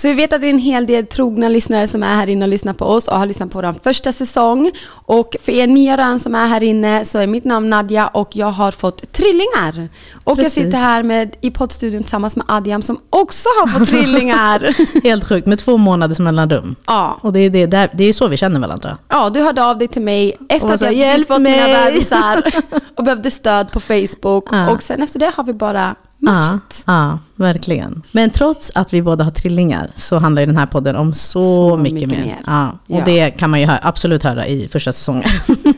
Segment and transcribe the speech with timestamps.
[0.00, 2.44] Så vi vet att det är en hel del trogna lyssnare som är här inne
[2.44, 4.70] och lyssnar på oss och har lyssnat på vår första säsong.
[4.90, 8.36] Och för er nya rön som är här inne så är mitt namn Nadja och
[8.36, 9.88] jag har fått trillingar.
[10.24, 10.56] Och Precis.
[10.56, 14.74] jag sitter här med, i poddstudion tillsammans med Adiam som också har fått trillingar.
[15.02, 16.76] Helt sjukt, med två månaders mellanrum.
[16.86, 17.18] Ja.
[17.22, 18.98] Och det är, det, där, det är så vi känner varandra.
[19.08, 21.92] Ja, du hörde av dig till mig efter att jag precis "Hjälp fått mina mig!"
[21.92, 22.42] bebisar
[22.96, 24.48] och behövde stöd på Facebook.
[24.50, 24.70] Ja.
[24.70, 26.84] Och sen efter det har vi bara Ja, matchat.
[26.86, 28.02] ja, verkligen.
[28.12, 31.42] Men trots att vi båda har trillingar så handlar ju den här podden om så,
[31.42, 32.24] Så mycket, mycket mer.
[32.24, 32.38] mer.
[32.46, 33.02] Ja, och Ja.
[33.04, 35.28] det kan man ju absolut höra i första säsongen.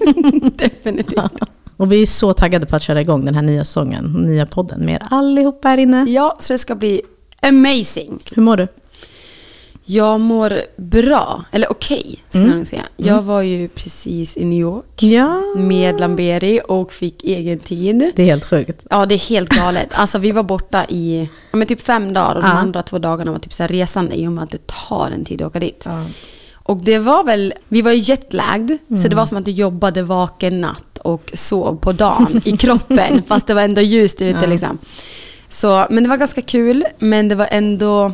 [0.57, 1.33] Definitivt.
[1.77, 4.81] och vi är så taggade på att köra igång den här nya säsongen, nya podden
[4.85, 6.05] med er allihopa här inne.
[6.11, 7.03] Ja, så det ska bli
[7.43, 8.19] amazing.
[8.35, 8.69] Hur mår du?
[9.85, 12.59] Jag mår bra, eller okej ska Mm.
[12.59, 12.83] jag säga.
[12.97, 18.13] Jag var ju precis i New York Ja, med Lamberi och fick egen tid.
[18.17, 18.87] det är helt sjukt.
[18.91, 19.89] Ja, det är helt galet.
[19.95, 22.55] Alltså vi var borta i ja, men typ fem dagar och de Ja.
[22.55, 25.25] andra två dagarna var typ så här resande i och med att det tar en
[25.25, 25.83] tid att åka dit.
[25.87, 26.05] Ja.
[26.55, 29.11] Och det var väl, vi var ju jetlagd, så Mm.
[29.11, 33.47] det var som att du jobbade vaken natt och sov på dagen i kroppen, fast
[33.47, 34.79] det var ändå ljust ute liksom.
[35.49, 38.13] Så, men det var ganska kul, men det var ändå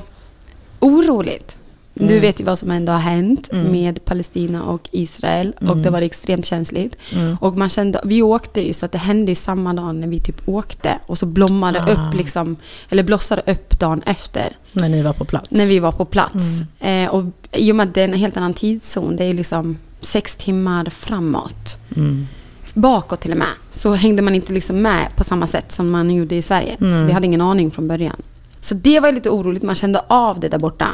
[0.80, 1.58] oroligt.
[1.94, 2.20] Du Mm.
[2.20, 5.82] vet ju vad som ändå har hänt med Palestina och Israel och Mm.
[5.82, 6.96] det var extremt känsligt.
[7.40, 10.20] Och man kände, vi åkte ju så att det hände ju samma dag när vi
[10.20, 11.86] typ åkte och så blommade Ah.
[12.08, 12.56] upp liksom,
[12.88, 15.46] eller blossade upp dagen efter När ni var på plats.
[15.50, 16.62] när vi var på plats.
[16.80, 19.78] Eh, och i och med att det är en helt annan tidszon, det är liksom
[20.00, 21.78] sex timmar framåt.
[21.96, 22.26] Mm.
[22.74, 23.48] Bakåt till och med.
[23.70, 26.76] Så hängde man inte liksom med på samma sätt som man gjorde i Sverige.
[26.78, 28.22] Så vi hade ingen aning från början.
[28.68, 30.88] Så det var lite oroligt, man kände av det där borta.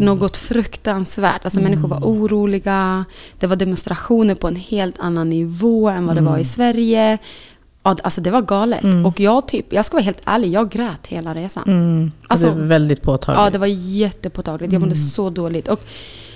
[0.00, 1.44] Något fruktansvärt.
[1.44, 3.04] Alltså människor var oroliga.
[3.38, 7.18] Det var demonstrationer på en helt annan nivå än vad det var i Sverige.
[7.82, 8.84] Ja, Alltså det var galet.
[9.06, 11.64] Och jag typ, jag ska vara helt ärlig, jag grät hela resan.
[11.66, 12.12] Mm.
[12.28, 13.40] Alltså, det är väldigt påtagligt.
[13.44, 14.72] Ja, det var jättepåtagligt.
[14.72, 15.06] Jag mådde Mm.
[15.06, 15.68] så dåligt.
[15.68, 15.80] Och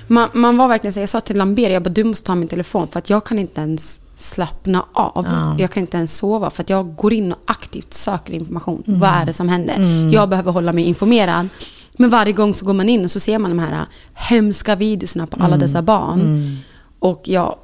[0.07, 2.49] man, man var verkligen så, jag sa till Lambert, jag bara, du måste ta min
[2.49, 5.27] telefon för att jag kan inte ens slappna av.
[5.31, 5.57] Ja.
[5.59, 8.83] Jag kan inte ens sova för att jag går in och aktivt söker information.
[8.87, 9.01] Mm.
[9.01, 9.77] Vad är det som händer?
[10.13, 11.49] Jag behöver hålla mig informerad.
[11.93, 15.27] Men varje gång så går man in och så ser man de här hemska videorna
[15.27, 15.47] på Mm.
[15.47, 16.57] alla dessa barn.
[16.99, 17.57] Och jag,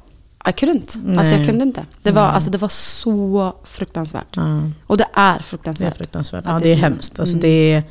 [0.47, 1.17] I couldn't.
[1.19, 1.85] Alltså jag kunde inte.
[2.03, 4.35] Det var, alltså det var så fruktansvärt.
[4.35, 4.61] Ja.
[4.87, 5.97] Och det är Det är fruktansvärt.
[5.97, 6.43] fruktansvärt.
[6.47, 7.19] Ja, det är hemskt.
[7.19, 7.83] Alltså, det är,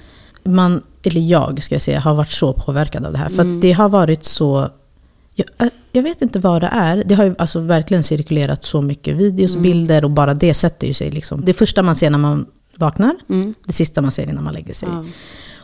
[0.44, 3.28] man, eller jag ska jag säga, har varit så påverkad av det här.
[3.28, 4.68] För att det har varit så...
[5.38, 7.04] Jag, jag vet inte vad det är.
[7.04, 10.94] Det har ju alltså verkligen cirkulerat så mycket videos, bilder och bara det sätter ju
[10.94, 11.10] sig.
[11.10, 11.44] Liksom.
[11.44, 13.14] Det första man ser när man vaknar,
[13.66, 14.88] det sista man ser innan man lägger sig.
[14.92, 15.04] Ja.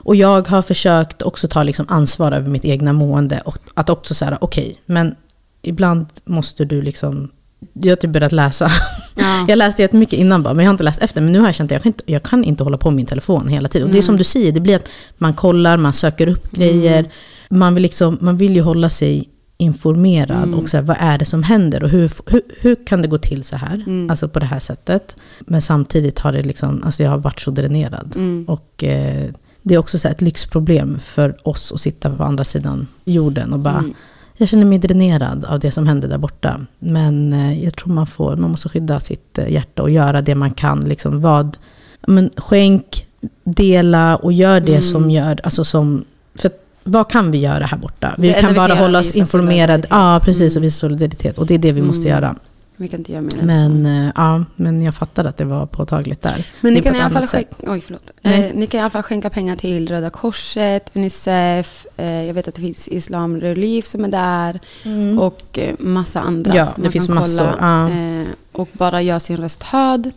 [0.05, 3.43] Och jag har försökt också ta liksom ansvar över mitt egna mående.
[3.45, 5.15] Och att också säga, okej, men
[5.63, 7.31] ibland måste du liksom...
[7.73, 8.69] Jag har typ börjat läsa.
[9.17, 9.45] Ja.
[9.49, 11.21] Jag läste jättemycket innan bara, men jag har inte läst efter.
[11.21, 12.97] Men nu har jag känt att jag kan inte, jag kan inte hålla på med
[12.97, 13.89] min telefon hela tiden.
[13.89, 17.11] Och det är som du säger, det blir att man kollar, man söker upp grejer.
[17.51, 19.29] Man, vill liksom, man vill ju hålla sig
[19.65, 23.09] informerad och så här, vad är det som händer och hur, hur, hur kan det
[23.09, 25.17] gå till så här, alltså på det här sättet.
[25.41, 28.17] Men samtidigt har det liksom, alltså jag har varit så dränerad.
[28.47, 29.31] Och eh,
[29.63, 33.53] det är också så här ett lyxproblem för oss att sitta på andra sidan jorden
[33.53, 33.85] och bara,
[34.37, 36.67] jag känner mig dränerad av det som händer där borta.
[36.79, 40.35] Men eh, jag tror man får, man måste skydda sitt eh, hjärta och göra det
[40.35, 40.81] man kan.
[40.81, 41.57] Liksom vad,
[42.07, 43.07] men skänk,
[43.45, 46.05] dela och gör det som gör, alltså som,
[46.35, 48.15] för att vad kan vi göra här borta?
[48.19, 49.89] Vi Det kan vi bara göra hålla oss informerade.
[49.89, 50.01] Mm.
[50.01, 50.57] Ja, precis.
[50.57, 51.39] Och visa solidaritet.
[51.39, 52.37] Och det är det vi måste göra.
[52.77, 53.69] Vi kan inte göra mer än så.
[53.69, 56.47] Men, eh, ja, men jag fattade att det var påtagligt där.
[56.61, 58.11] Men ni kan, i alla fall skänka, oj, förlåt.
[58.23, 62.49] Eh, ni kan i alla fall skänka pengar till Röda Korset, Unicef, eh, jag vet
[62.49, 64.61] att det finns Islam Relief som är där
[65.21, 66.53] och eh, massa andra.
[66.53, 66.59] Mm.
[66.59, 67.91] Ja, som det man finns kan massor, kolla, ja.
[67.91, 70.11] eh, och bara göra sin röst hörd.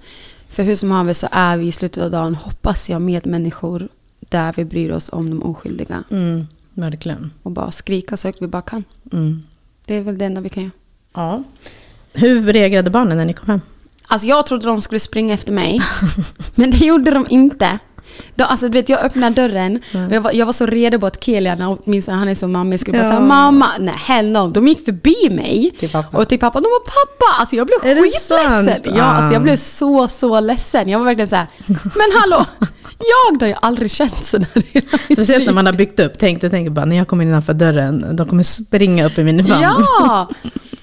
[0.49, 3.87] För hur som haver så är vi i slutet av dagen, hoppas jag, med människor
[4.19, 6.03] där vi bryr oss om de oskyldiga.
[6.11, 6.47] Mm,
[6.77, 7.33] verkligen.
[7.43, 8.83] Och bara skrika så högt vi bara kan.
[9.11, 9.43] Mm.
[9.85, 10.71] Det är väl det enda vi kan göra.
[11.13, 11.43] Ja.
[12.13, 13.61] Hur reagerade barnen när ni kom hem?
[14.07, 15.81] Alltså jag trodde de skulle springa efter mig.
[16.55, 17.79] men det gjorde de inte.
[18.35, 21.07] Då, alltså, du vet, jag öppnar dörren och jag var, jag var så redo på
[21.07, 23.09] att Kelian, åtminstone han är så mamma, skulle bara Ja.
[23.09, 23.67] säga mamma.
[23.79, 24.47] Nej, hell no.
[24.49, 25.71] De gick förbi mig.
[25.79, 25.89] Till.
[26.11, 26.59] Och till pappa.
[26.59, 27.39] De var pappa.
[27.39, 28.95] Alltså jag blev Är skitledsen.
[28.97, 29.43] Ja, alltså, jag Ah.
[29.43, 30.89] blev så, så ledsen.
[30.89, 32.45] Jag var verkligen så här, men hallå.
[32.99, 34.47] Jag har ju aldrig känt sådär
[35.13, 36.13] Speciellt när man har byggt upp.
[36.19, 39.61] Tänk tänk bara, när jag kommer innanför dörren, de kommer springa upp i min famn.
[39.61, 40.27] Ja!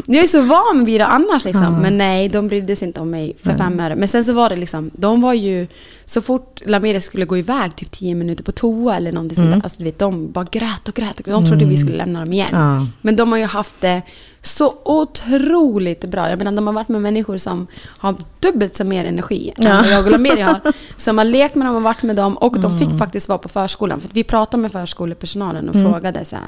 [0.06, 1.74] Jag är så van vid det annars liksom.
[1.82, 3.96] Men nej, de brydde sig inte om mig för fem öre.
[3.96, 5.66] Men sen så var det liksom, de var ju...
[6.04, 9.60] Så fort Lamere skulle gå iväg typ tio minuter på toa eller någonting sånt där.
[9.62, 11.20] Alltså du vet, de bara grät och grät.
[11.20, 12.48] Och de trodde vi skulle lämna dem igen.
[12.52, 12.86] Ja.
[13.00, 14.02] Men de har ju haft det
[14.46, 16.30] så otroligt bra.
[16.30, 17.66] Jag menar, de har varit med människor som
[17.98, 19.74] har dubbelt så mer energi än Ja.
[19.82, 20.60] vad jag och Lameri har.
[20.96, 22.36] Som har lekt med dem och varit med dem.
[22.36, 24.00] Och de fick faktiskt vara på förskolan.
[24.00, 26.44] För vi pratade med förskolepersonalen och frågade så här.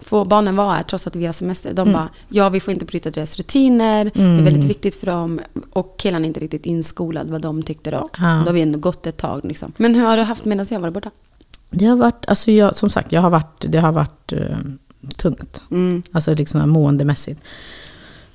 [0.00, 1.72] Får barnen vara här trots att vi har semester?
[1.72, 4.10] De bara, ja vi får inte bryta deras rutiner.
[4.14, 5.40] Det är väldigt viktigt för dem.
[5.72, 8.08] Och killarna är inte riktigt inskolad vad de tyckte då.
[8.18, 8.26] Ja.
[8.26, 9.72] Då har vi ändå gått ett tag liksom.
[9.76, 11.10] Men hur har du haft medan jag varit borta?
[11.70, 14.40] Det har varit, alltså jag, som sagt, jag har varit, det har varit eh,
[15.16, 15.62] tungt.
[15.70, 16.02] Mm.
[16.12, 17.40] Alltså liksom måendemässigt.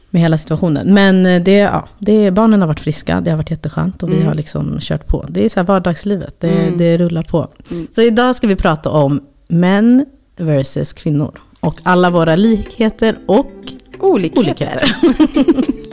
[0.09, 0.93] Med hela situationen.
[0.93, 4.23] Men eh, det, ja, det, barnen har varit friska, det har varit jätteskönt och vi
[4.23, 5.25] har liksom kört på.
[5.29, 7.47] Det är så vardagslivet, det, det rullar på.
[7.95, 10.05] Så idag ska vi prata om män
[10.37, 11.39] versus kvinnor.
[11.59, 13.51] Och alla våra likheter och
[13.99, 14.39] Olikheter.
[14.39, 14.95] olikheter.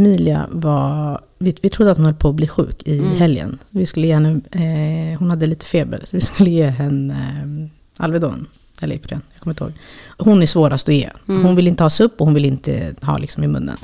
[0.00, 3.58] Emilia var, vi, vi trodde att hon höll på att bli sjuk i helgen.
[3.70, 8.04] Vi skulle ge henne, eh, hon hade lite feber, så vi skulle ge henne eh,
[8.04, 8.46] Alvedon.
[8.82, 9.72] Eller Ipren, jag kommer inte ihåg.
[10.18, 11.10] Hon är svårast att ge.
[11.26, 13.76] Hon vill inte ha supp och hon vill inte ha liksom i munnen.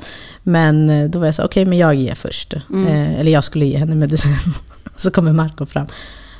[0.43, 2.53] Men eh, då var jag så okej men jag ger först.
[2.53, 4.53] Eh, eller jag skulle ge henne medicin.
[4.95, 5.87] så kommer Marco fram.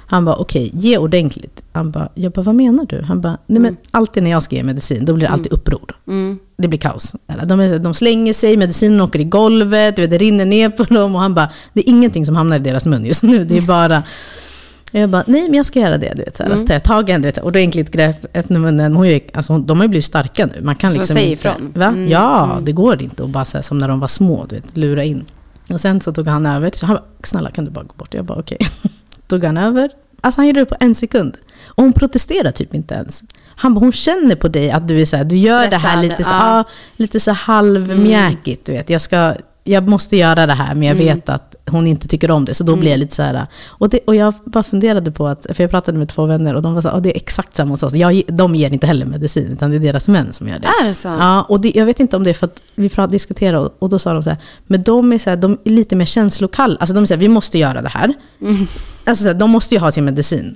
[0.09, 1.63] Han bara, okej, ge ordentligt.
[1.71, 3.01] Han bara, jag bara, vad menar du?
[3.01, 5.95] Han bara, nej men alltid när jag ska ge medicin, då blir det alltid uppror.
[6.07, 6.39] Mm.
[6.57, 7.15] Det blir kaos.
[7.45, 11.15] De, de slänger sig, medicinen åker i golvet, du vet, det rinner ner på dem.
[11.15, 13.45] Och han bara, det är ingenting som hamnar i deras mun just nu.
[13.45, 14.04] Det är bara...
[14.92, 16.13] Jag bara, nej men jag ska göra det.
[16.15, 16.62] Du vet, så, här, Mm.
[16.62, 18.95] så tar jag tag i henne, ordentligt grepp, öppnar munnen.
[18.95, 20.62] Hon är, alltså, hon- de har ju blivit starka nu.
[20.62, 21.74] Man kan Så liksom säg ifrån.
[21.75, 24.56] Mm, Ja, det går inte att bara så här, som när de var små, du
[24.56, 25.25] vet, lura in.
[25.69, 26.71] Och sen så tog han över.
[26.74, 28.13] Så han bara, snälla kan du bara gå bort?
[28.13, 28.57] Jag bara, okej.
[29.27, 29.89] Tog han över.
[30.21, 31.38] Alltså han gjorde det på en sekund.
[31.65, 33.24] Och hon protesterar typ inte ens.
[33.56, 35.79] Han bara, hon känner på dig att du är så här, du gör det här
[35.79, 36.57] Stressad, lite så, ja.
[36.57, 36.63] ja.
[36.97, 38.89] lite så halvmjäkigt, du vet.
[38.89, 42.45] Jag, ska, jag måste göra det här, men jag vet att hon inte tycker om
[42.45, 42.53] det.
[42.53, 43.47] Så då blir jag lite så här...
[43.68, 46.62] Och, det, och jag bara funderade på att, för jag pratade med två vänner och
[46.62, 47.94] de var så här, "Ja, det är exakt samma hos oss.
[47.94, 50.68] Jag, de ger inte heller medicin, utan det är deras män som gör det.
[50.68, 51.07] Är det så?
[51.07, 53.75] Ja, och det, jag vet inte om det är för att vi pratade, diskuterade och,
[53.80, 56.06] och då sa de så här, men de är, så här, de är lite mer
[56.06, 56.77] känslokalla.
[56.80, 58.13] Alltså de här, vi måste göra det här.
[59.07, 60.56] Alltså så här, de måste ju ha sin medicin.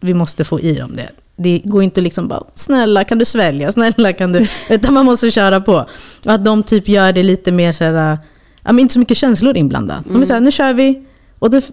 [0.00, 1.10] Vi måste få i dem det.
[1.36, 4.48] Det går inte liksom bara, snälla kan du svälja, snälla kan du...
[4.68, 5.86] Utan man måste köra på.
[6.26, 8.18] Och att de typ gör det lite mer så här,
[8.62, 10.04] ja men inte så mycket känslor inblandat.
[10.04, 11.04] De är så här, nu kör vi.
[11.38, 11.70] Och det,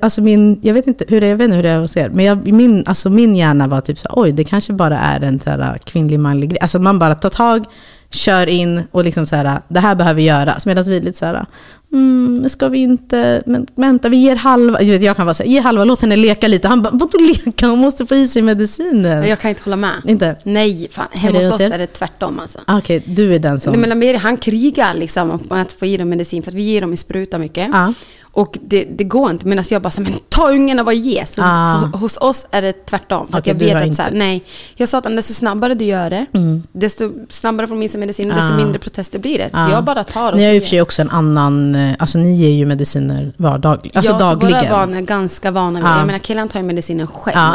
[0.00, 2.08] alltså min, jag vet inte hur det, jag vet inte hur det är hos er,
[2.08, 5.20] men jag, min, alltså min hjärna var typ så här, oj det kanske bara är
[5.20, 6.60] en så här kvinnlig manlig grej.
[6.60, 7.64] Alltså man bara tar tag,
[8.10, 10.66] kör in och liksom så här, det här behöver göras.
[10.66, 11.46] Medan vi är lite så här,
[11.92, 15.60] mm, ska vi inte, men vänta vi ger halva, jag, kan vara så här, ge
[15.60, 16.68] halva, låt henne leka lite.
[16.68, 19.28] Han bara, vadå leka, hon måste få i sig medicinen.
[19.28, 20.02] Jag kan inte hålla med.
[20.04, 20.36] Inte?
[20.44, 21.06] Nej, fan.
[21.12, 22.58] Hemma hos oss är det tvärtom alltså.
[22.66, 23.72] Ah, Okej, du är den som...
[23.72, 26.62] Nej, men Lameri, han krigar liksom om att få i dem medicin för att vi
[26.62, 27.68] ger dem i spruta mycket.
[27.72, 27.94] Ja.
[28.32, 29.46] Och det, det går inte.
[29.46, 31.26] Medan jag bara så, men ta ungen och vad ge.
[31.26, 31.90] Så Ah.
[31.92, 33.28] hos oss är det tvärtom.
[33.28, 34.42] För Okej, jag vet att så här, nej.
[34.74, 36.26] Jag sa att desto snabbare du gör det,
[36.72, 38.56] desto snabbare får de i sig medicin och desto Ah.
[38.56, 39.50] mindre protester blir det.
[39.52, 39.70] Så Ja.
[39.70, 42.36] jag bara tar och Ni har ju för sig också en annan, eh, alltså ni
[42.36, 44.60] ger ju mediciner vardagligen, alltså ja, dagligen.
[44.60, 45.96] Så våra barn är ganska vana vid Ja.
[45.98, 47.36] Jag menar killen tar ju medicinen själv.
[47.36, 47.54] Ja.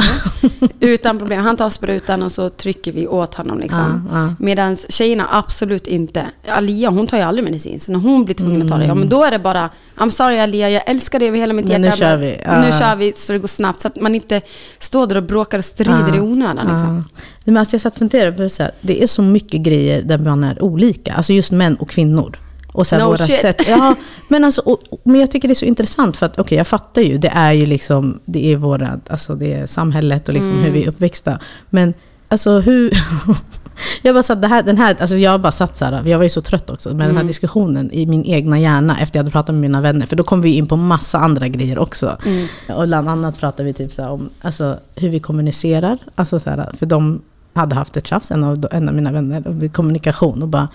[0.80, 1.44] Utan problem.
[1.44, 3.60] Han tar sprutan och så trycker vi åt honom.
[3.60, 4.08] Liksom.
[4.12, 4.34] Ja, ja.
[4.40, 6.26] Medan tjejerna absolut inte.
[6.48, 7.80] Alia hon tar ju aldrig medicin.
[7.80, 10.10] Så när hon blir tvungen att ta det, ja men då är det bara I'm
[10.10, 11.82] sorry Alia, jag älskar dig över hela mitt hjärta.
[11.82, 12.28] nu kör vi.
[12.28, 12.80] Nu Ja.
[12.80, 13.82] kör vi så det går snabbt.
[13.82, 14.42] Så att man inte
[14.80, 16.68] står där och bråkar och strider i onödan.
[16.72, 17.04] Liksom.
[17.14, 17.22] Ja.
[17.44, 20.44] Men alltså jag satt och funderade på det, det är så mycket grejer där man
[20.44, 22.36] är olika, alltså just män och kvinnor.
[22.72, 23.40] Och så här, No våra shit.
[23.40, 23.62] sätt.
[23.68, 23.96] Ja,
[24.30, 27.02] men, alltså, och, men jag tycker det är så intressant för att, okej jag fattar
[27.02, 30.60] ju, det är ju liksom, det är våra, alltså det är samhället och liksom hur
[30.60, 30.74] Mm.
[30.74, 31.40] vi är uppväxta.
[31.70, 31.94] Men
[32.28, 32.94] alltså hur...
[34.02, 36.24] Jag bara satt, det här, den här, alltså jag bara satt så här, jag var
[36.24, 37.08] ju så trött också, med Mm.
[37.08, 40.06] den här diskussionen i min egna hjärna efter jag hade pratat med mina vänner.
[40.06, 42.18] För då kom vi in på massa andra grejer också.
[42.26, 42.48] Mm.
[42.80, 45.98] Och bland annat pratade vi typ så om alltså, hur vi kommunicerar.
[46.16, 47.22] Alltså så här, för de
[47.54, 50.42] hade haft ett tjafs, en av, en av mina vänner, om kommunikation.
[50.42, 50.68] Och bara,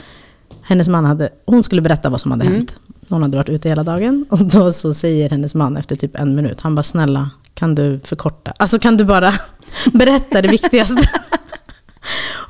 [0.62, 2.76] hennes man hade, hon skulle berätta vad som hade hänt.
[3.08, 4.26] Hon hade varit ute hela dagen.
[4.30, 8.00] Och då så säger hennes man efter typ en minut, han bara snälla, kan du
[8.04, 8.52] förkorta?
[8.56, 9.32] Alltså kan du bara
[9.92, 11.02] berätta det viktigaste?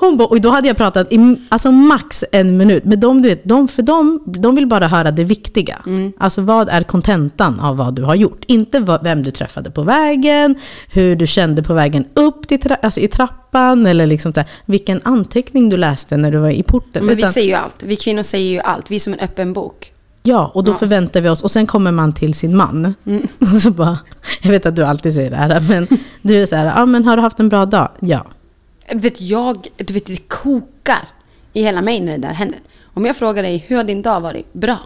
[0.01, 2.85] Hon bara, och då hade jag pratat i alltså max en minut.
[2.85, 5.79] Men de, du vet, de, för de, de vill bara höra det viktiga.
[6.19, 8.45] Alltså vad är kontentan av vad du har gjort?
[8.47, 10.55] Inte vad, vem du träffade på vägen,
[10.93, 14.49] hur du kände på vägen upp till tra, alltså i trappan, eller liksom så här,
[14.67, 17.05] vilken anteckning du läste när du var i porten.
[17.05, 17.83] Men vi Utan- säger ju allt.
[17.83, 18.91] Vi kvinnor säger ju allt.
[18.91, 19.93] Vi är som en öppen bok.
[20.23, 22.95] Ja, och då förväntar vi oss, och sen kommer man till sin man.
[23.39, 23.99] Och så bara,
[24.43, 25.89] jag vet att du alltid säger det här, men
[26.23, 27.89] du är så här, ja men har du haft en bra dag?
[28.01, 28.27] Ja.
[28.95, 31.09] Vet jag, du vet det kokar
[31.53, 32.61] i hela mig när det där händer.
[32.95, 34.53] Om jag frågar dig, hur har din dag varit?
[34.53, 34.79] Bra.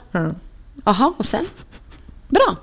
[0.85, 1.45] Jaha, och sen?
[2.29, 2.57] Bra.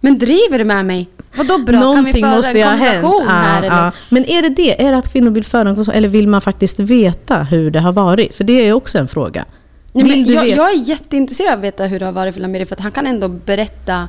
[0.00, 1.08] Men driver du med mig?
[1.36, 1.72] Vadå bra?
[1.72, 3.92] kan vi Någonting föra måste en ha konversation här Ja, ja.
[4.08, 4.82] Men är det det?
[4.82, 5.98] Är det att kvinnor vill föra en konversation?
[5.98, 8.34] Eller vill man faktiskt veta hur det har varit?
[8.34, 9.44] För det är ju också en fråga.
[9.92, 12.66] Nej, men jag, jag är jätteintresserad av att veta hur det har varit för Lamiri
[12.66, 14.08] för att han kan ändå berätta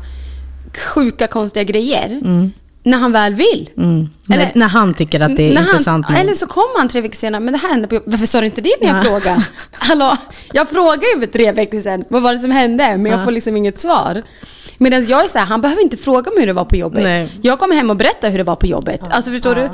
[0.78, 2.22] sjuka konstiga grejer
[2.84, 3.70] när han väl vill.
[3.78, 4.10] Mm.
[4.30, 6.10] Eller- när, när han tycker att det är han- intressant.
[6.10, 6.20] nog.
[6.20, 8.12] Eller så kommer han tre veckor senare, men det här hände på jobbet.
[8.12, 9.04] Varför sa du inte det när jag Ja.
[9.04, 9.46] frågade?
[9.72, 10.18] Hallå,
[10.54, 12.98] jag frågade ju för tre veckor sedan, vad var det som hände?
[12.98, 14.22] Men jag får liksom inget svar.
[14.78, 17.04] Medan jag är så här, han behöver inte fråga mig hur det var på jobbet.
[17.04, 17.30] Nej.
[17.42, 19.02] Jag kommer hem och berättar hur det var på jobbet.
[19.10, 19.70] alltså förstår du?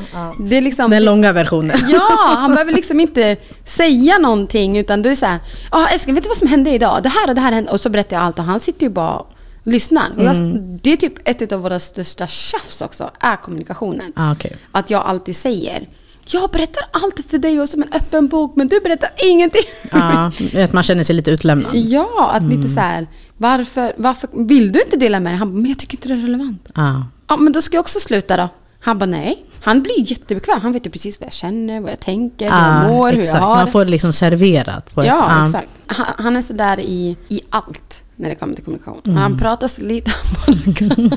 [0.50, 0.92] Det är liksom...
[0.92, 1.78] Den långa versionen.
[1.90, 3.36] Ja, han behöver liksom inte
[3.66, 5.40] säga någonting utan du är så här,
[5.72, 7.00] ja älskling vet du vad som hände idag?
[7.04, 7.72] Det här och det här hände.
[7.72, 9.22] Och så berättar jag allt och han sitter ju bara
[9.68, 10.06] lyssnar.
[10.18, 10.80] Och jag, Mm.
[10.84, 14.14] det är typ ett av våra största tjafs också, är kommunikationen.
[14.16, 14.58] Ah, okej.
[14.72, 15.88] Att jag alltid säger,
[16.26, 19.62] jag berättar allt för dig och som en öppen bok men du berättar ingenting.
[19.92, 20.32] Ja,
[20.64, 21.72] att man känner sig lite utlämnad.
[21.76, 22.58] Ja, att Mm.
[22.62, 23.08] lite så här,
[23.38, 25.38] varför, varför vill du inte dela med dig?
[25.40, 26.68] Han bara, men jag tycker inte det är relevant.
[26.76, 27.06] Ja.
[27.28, 28.50] Ja, men då ska jag också sluta då.
[28.80, 29.46] Han bara, nej.
[29.62, 30.62] Han blir jättebekväm.
[30.62, 33.18] Han vet ju precis vad jag känner, vad jag tänker, hur Ja, jag mår, hur
[33.18, 33.38] Ah, exakt.
[33.42, 33.56] jag har.
[33.56, 34.94] Man får det liksom serverat.
[34.94, 35.44] På ett, Ja, ja.
[35.46, 35.68] exakt.
[35.88, 39.02] Han, han är sådär i, i allt när det kommer till kommunikation.
[39.06, 39.18] Mm.
[39.18, 40.12] Han pratar så lite
[40.46, 41.12] han bara kan.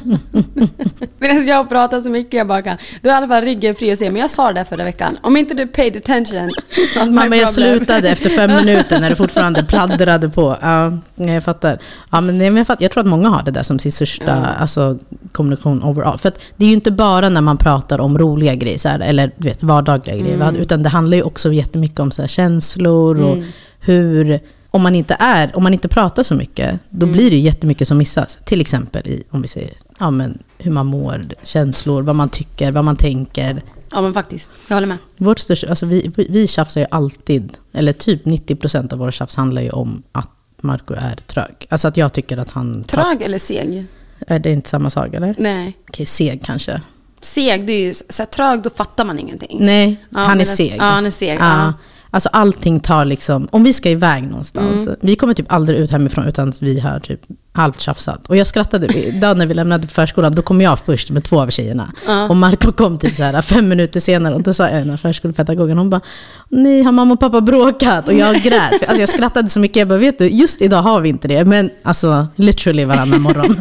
[1.19, 2.77] Medan jag pratar så mycket jag bara kan.
[3.03, 4.85] Då är i alla fall ryggen fri och säger, men jag sa det där förra
[4.85, 5.19] veckan.
[5.23, 6.51] Om inte du paid attention.
[6.97, 10.57] men jag problem." slutade efter fem minuter när det fortfarande pladdrade på.
[10.61, 11.79] Ja, jag fattar.
[12.11, 12.83] Ja, men, jag, fattar.
[12.83, 14.99] jag tror att många har det där som sin största alltså,
[15.33, 16.19] kommunikation overall.
[16.19, 19.63] För det är ju inte bara när man pratar om roliga grejer, eller du vet,
[19.63, 20.53] vardagliga grejer, va?
[20.59, 23.37] utan det handlar ju också jättemycket om så här, känslor och
[23.81, 24.41] hur...
[24.71, 27.89] Om man, inte är, om man inte pratar så mycket, då blir det ju jättemycket
[27.89, 28.39] som missas.
[28.45, 32.73] Till exempel i, om vi säger, ja, men, hur man mår, känslor, vad man tycker,
[32.73, 33.63] vad man tänker.
[33.93, 34.51] Ja, men faktiskt.
[34.69, 34.97] Jag håller med.
[35.17, 39.35] Vårt största, alltså vi, vi- vi tjafsar ju alltid, eller typ 90% av våra tjafs
[39.37, 41.67] handlar ju om att Marco är trög.
[41.69, 42.85] Alltså att jag tycker att han...
[42.85, 43.87] Trög eller seg?
[44.27, 45.35] Är det inte samma sak eller?
[45.39, 45.77] Nej.
[45.89, 46.81] Okej, seg kanske.
[47.21, 49.59] Seg, det är ju så här, trög, då fattar man ingenting.
[49.61, 50.77] Nej, Ja, han är medan- seg.
[50.79, 51.73] ja, han är seg, Ja.
[52.13, 54.97] Alltså allting tar liksom, om vi ska iväg någonstans, Mm.
[55.01, 57.21] vi kommer typ aldrig ut hemifrån utan att vi har typ
[57.53, 58.27] halvt tjafsat.
[58.27, 61.51] Och jag skrattade, idag när vi lämnade förskolan, då kom jag först med två av
[61.51, 61.93] tjejerna.
[62.29, 65.79] Och Marco kom typ så här fem minuter senare och då sa en av förskolepedagogen,
[65.79, 66.01] hon bara,
[66.49, 68.09] nej har mamma och pappa bråkat?
[68.09, 68.73] Och jag grät.
[68.89, 71.45] Alltså jag skrattade så mycket, jag bara, vet du, just idag har vi inte det,
[71.45, 73.57] men alltså literally varannan morgon.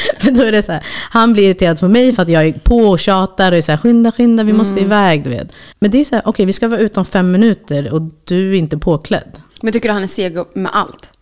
[0.18, 2.52] För då är det så här, han blir irriterad på mig för att jag är
[2.52, 5.52] på och tjatar och är så här, skynda, skynda, vi måste iväg, du vet.
[5.78, 8.50] Men det är så här, okej vi ska vara ute om fem minuter och du
[8.54, 9.40] är inte påklädd.
[9.62, 11.12] Men tycker du han är seg med allt?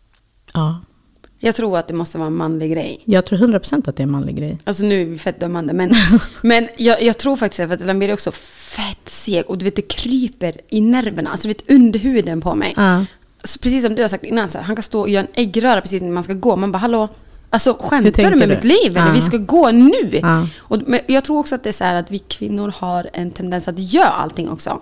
[0.54, 0.80] Ja,
[1.40, 3.00] Jag tror att det måste vara en manlig grej.
[3.04, 4.58] jag tror 100% att det är en manlig grej.
[4.64, 5.92] Alltså nu är vi fett dömande, men,
[6.42, 9.82] men jag, jag tror faktiskt att Lamir är också fett seg och du vet det
[9.82, 12.74] kryper i nerverna, alltså du vet under huden på mig.
[12.76, 13.04] Ja.
[13.44, 15.42] Så precis som du har sagt innan, så här, han kan stå och göra en
[15.42, 16.56] äggröra precis när man ska gå.
[16.56, 17.08] Man bara hallå,
[17.50, 18.54] alltså skämtar du med du?
[18.54, 18.96] mitt liv?
[18.96, 19.12] Eller Ja.
[19.12, 20.18] vi ska gå nu.
[20.22, 20.46] Ja.
[20.58, 23.30] Och, men jag tror också att det är så här att vi kvinnor har en
[23.30, 24.80] tendens att göra allting också.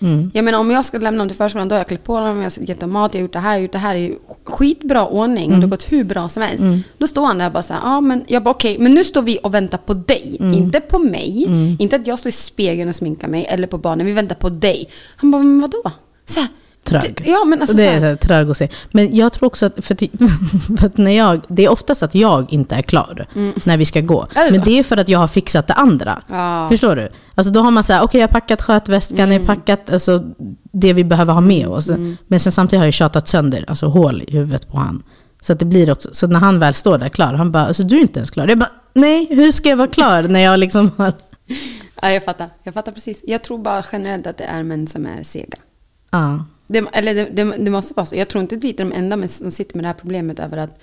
[0.00, 0.30] Mm.
[0.34, 2.36] Jag menar om jag ska lämna dem till förskolan, då har jag klätt på dem,
[2.42, 3.94] jag har gett dem mat, jag har gjort det här, jag har gjort det här
[3.94, 5.60] i skitbra ordning och Mm.
[5.60, 6.64] det har gått hur bra som helst.
[6.98, 9.04] Då står han där och bara så här, ja men jag bara okej, men nu
[9.04, 10.54] står vi och väntar på dig, Mm.
[10.54, 11.46] inte på mig.
[11.78, 14.48] Inte att jag står i spegeln och sminkar mig eller på barnen, vi väntar på
[14.48, 14.88] dig.
[15.16, 15.82] Han bara, men vadå?
[16.26, 16.48] Så här,
[16.84, 17.22] Trög.
[17.26, 18.68] Ja men alltså det är så här, trög att se.
[18.90, 19.96] Men jag tror också att, för,
[20.86, 23.26] att när jag, det är oftast att jag inte är klar
[23.64, 24.26] när vi ska gå.
[24.34, 26.22] Det Men det är för att jag har fixat det andra.
[26.28, 26.66] Ja.
[26.68, 27.08] Förstår du?
[27.34, 30.24] Alltså då har man så här, okej jag har packat skötväskan, jag har packat alltså,
[30.72, 31.90] det vi behöver ha med oss.
[32.26, 35.02] Men sen samtidigt har jag tjatat sönder, alltså hål i huvudet på han.
[35.40, 37.82] Så att det blir också, så när han väl står där klar, han bara, alltså
[37.82, 38.48] du är inte ens klar.
[38.48, 41.12] Jag bara, nej, hur ska jag vara klar när jag liksom har...
[42.02, 42.50] ja, jag fattar.
[42.62, 43.24] Jag fattar precis.
[43.26, 45.58] Jag tror bara generellt att det är män som är sega.
[46.10, 46.44] Ja.
[46.72, 48.16] Det, eller det, det, det måste vara så.
[48.16, 50.56] Jag tror inte att vi är de enda som sitter med det här problemet över
[50.56, 50.78] att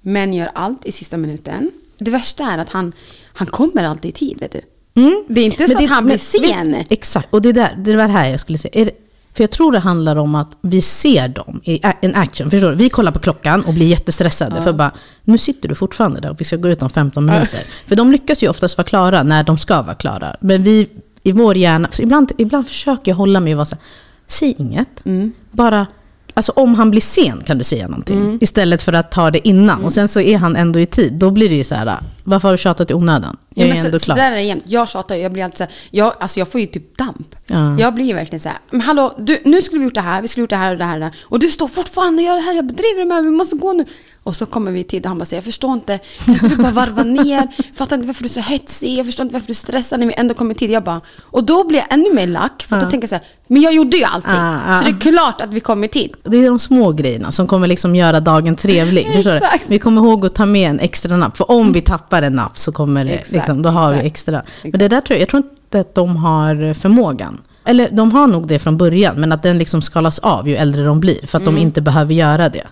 [0.00, 1.70] män gör allt i sista minuten.
[1.98, 2.92] Det värsta är att han,
[3.32, 4.60] han kommer alltid i tid, vet du.
[5.02, 5.24] Mm.
[5.28, 6.72] Det är inte Men så det- att han blir sen.
[6.72, 8.84] vet- Exakt, och det, där, det var det här jag skulle säga.
[8.84, 8.90] Det,
[9.34, 12.50] För jag tror det handlar om att vi ser dem i en action.
[12.50, 12.76] Förstår du?
[12.76, 14.62] Vi kollar på klockan och blir jättestressade.
[14.62, 14.90] För bara,
[15.24, 17.62] nu sitter du fortfarande där och vi ska gå ut om 15 minuter.
[17.86, 20.36] För de lyckas ju oftast vara klara när de ska vara klara.
[20.40, 20.88] Men vi,
[21.22, 23.84] i vår hjärna, ibland, ibland försöker jag hålla mig och vara så här,
[24.32, 25.04] säg inget.
[25.50, 25.86] Bara,
[26.34, 28.38] alltså om han blir sen kan du säga någonting.
[28.40, 29.84] Istället för att ta det innan.
[29.84, 31.12] Och sen så är han ändå i tid.
[31.12, 33.36] Då blir det ju så här, varför har du tjatat i onödan?
[33.54, 34.16] Jag Ja, är men ändå så, klar.
[34.16, 34.62] Så där är det jämt.
[34.66, 37.34] Jag tjatar, jag blir alltid så här, jag, alltså jag får ju typ damp.
[37.46, 37.78] Ja.
[37.80, 40.22] Jag blir ju verkligen så här, men hallå, du, nu skulle vi gjort det här,
[40.22, 41.14] vi skulle gjort det här och det här och det här.
[41.22, 43.84] Och du står fortfarande och gör det här, jag bedriver med, vi måste gå nu.
[44.22, 46.56] Och så kommer vi till det, han bara säger, jag förstår inte, kan inte du
[46.56, 47.48] bara varva ner?
[47.74, 50.14] Fattar inte varför du är så hetsig, jag förstår inte varför du stressar när vi
[50.16, 50.70] ändå kommer tid.
[50.70, 53.14] Jag bara, och då blir jag ännu mer lack, för att då tänker jag så
[53.14, 54.32] här, men jag gjorde ju allting.
[54.32, 54.74] Ah, ah.
[54.74, 56.14] Så det är klart att vi kommer tid.
[56.24, 59.06] Det är de små grejerna som kommer liksom göra dagen trevlig.
[59.14, 59.70] Exakt.
[59.70, 61.36] Vi kommer ihåg att ta med en extra napp.
[61.36, 64.12] För om vi tappar en napp så kommer det, Exakt, liksom, då har vi exakt.
[64.12, 64.42] extra.
[64.62, 67.40] Men det där tror jag, jag tror inte att de har förmågan.
[67.70, 70.84] Eller de har nog det från början, men att den liksom skalas av ju äldre
[70.84, 71.26] de blir.
[71.26, 71.54] För att Mm.
[71.54, 72.66] de inte behöver göra det.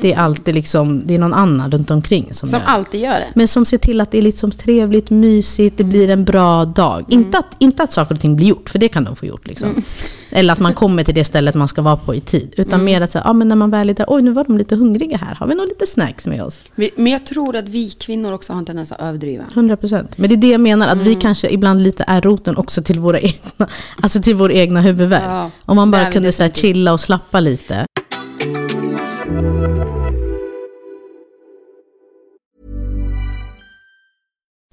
[0.00, 2.66] Det är alltid liksom, det är någon annan runt omkring som, Som gör.
[2.66, 3.26] alltid gör det.
[3.34, 7.04] Men som ser till att det är liksom trevligt, mysigt, det blir en bra dag.
[7.12, 7.24] Mm.
[7.24, 9.46] Inte, att, inte att saker och ting blir gjort, för det kan de få gjort.
[9.46, 9.82] Liksom.
[10.30, 12.54] Eller att man kommer till det stället man ska vara på i tid.
[12.56, 12.84] Utan Mm.
[12.84, 14.76] mer att säga, ah, men när man väl är där, oj nu var de lite
[14.76, 16.62] hungriga här, har vi nog lite snacks med oss?
[16.96, 19.44] Men jag tror att vi kvinnor också har en tendens att överdriva.
[19.54, 20.18] 100 procent.
[20.18, 21.04] Men det är det jag menar, att Mm.
[21.04, 23.66] vi kanske ibland lite är roten också till våra egna,
[24.02, 25.22] alltså till vår egna huvudvärk.
[25.26, 27.86] Ja, Om man bara kunde så här, chilla och slappa lite.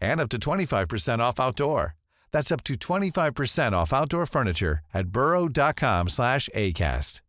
[0.00, 1.94] and up to 25% off outdoor.
[2.32, 7.22] That's up to 25% off outdoor furniture at burrow.com slash ACAST.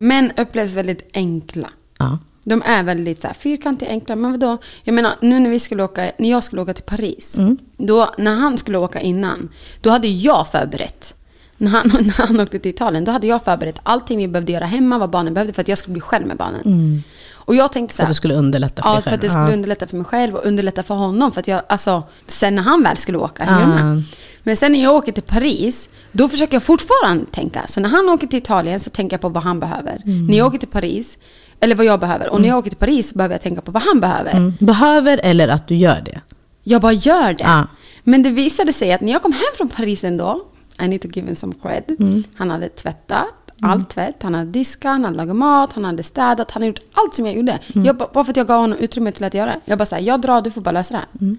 [0.00, 1.70] Män upplevs väldigt enkla.
[1.98, 2.18] Ja.
[2.44, 4.16] De är väldigt så här, fyrkantiga, enkla.
[4.16, 4.58] Men vadå?
[4.82, 7.38] Jag menar, nu när, vi skulle åka, när jag skulle åka till Paris.
[7.76, 9.48] Då, när han skulle åka innan,
[9.80, 11.16] då hade jag förberett.
[11.56, 14.64] När han, när han åkte till Italien, då hade jag förberett allting vi behövde göra
[14.66, 17.02] hemma, vad barnen behövde, för att jag skulle bli själv med barnen.
[17.46, 19.14] Och jag tänkte så För här, att det skulle underlätta för Ja, dig för själv.
[19.14, 19.52] att det skulle Ja.
[19.52, 21.32] underlätta för mig själv och underlätta för honom.
[21.32, 23.66] För att jag, alltså, sen när han väl skulle åka, hänger Ja.
[23.78, 24.02] du med?
[24.42, 27.62] Men sen när jag åker till Paris, då försöker jag fortfarande tänka.
[27.66, 30.02] Så när han åker till Italien så tänker jag på vad han behöver.
[30.04, 30.26] Mm.
[30.26, 31.18] När jag åker till Paris,
[31.60, 32.28] eller vad jag behöver.
[32.32, 34.30] Och när jag åker till Paris så behöver jag tänka på vad han behöver.
[34.30, 34.52] Mm.
[34.60, 36.20] Behöver eller att du gör det.
[36.62, 37.44] Jag bara gör det.
[37.44, 37.66] Ja.
[38.04, 40.44] Men det visade sig att när jag kom hem från Paris ändå,
[40.82, 41.84] I need to give him some cred.
[42.00, 42.24] Mm.
[42.36, 43.26] Han hade tvättat,
[43.62, 46.80] allt tvätt, han hade diskat, han hade lagat mat, han hade städat, han hade gjort
[46.92, 47.58] allt som jag gjorde.
[47.74, 47.86] Mm.
[47.86, 49.60] Jag, bara för att jag gav honom utrymme till att göra det.
[49.64, 51.36] Jag bara såhär, jag drar, du får bara lösa det här.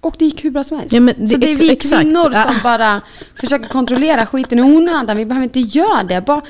[0.00, 0.92] Och det gick hur bra som helst.
[0.94, 1.08] Mm.
[1.08, 2.02] Ja, det- så det är vi exakt.
[2.02, 3.00] kvinnor som bara
[3.34, 5.16] försöker kontrollera skiten i onödan.
[5.16, 6.20] Vi behöver inte göra det.
[6.26, 6.42] Bara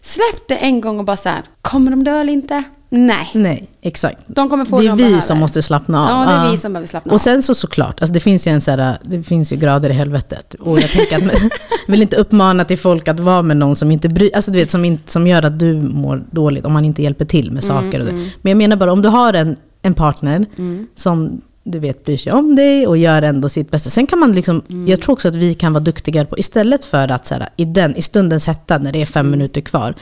[0.00, 2.62] släpp det en gång och bara så här, kommer de dö eller inte?
[2.96, 3.30] Nej.
[3.34, 4.24] Nej, exakt.
[4.26, 5.20] De kommer få det är vi behöver.
[5.20, 6.08] som måste slappna av.
[6.28, 7.14] Ja, det är vi som behöver slappna av.
[7.14, 9.90] Och sen så såklart, alltså det finns ju en så här, det finns ju grader
[9.90, 10.54] i helvetet.
[10.54, 11.42] Och jag tänker att,
[11.88, 14.70] vill inte uppmana till folk att vara med någon som inte bryr, alltså du vet,
[14.70, 17.76] som, inte, som gör att du mår dåligt, om man inte hjälper till med Mm,
[17.84, 18.00] saker.
[18.00, 18.12] Och det.
[18.12, 20.86] Men jag menar bara, om du har en, en partner Mm.
[20.94, 23.90] som du vet bryr sig om dig och gör ändå sitt bästa.
[23.90, 24.88] Sen kan man liksom, Mm.
[24.88, 27.64] jag tror också att vi kan vara duktigare på, istället för att så här, i,
[27.64, 29.38] den, i stundens hetta, när det är fem Mm.
[29.38, 29.94] minuter kvar,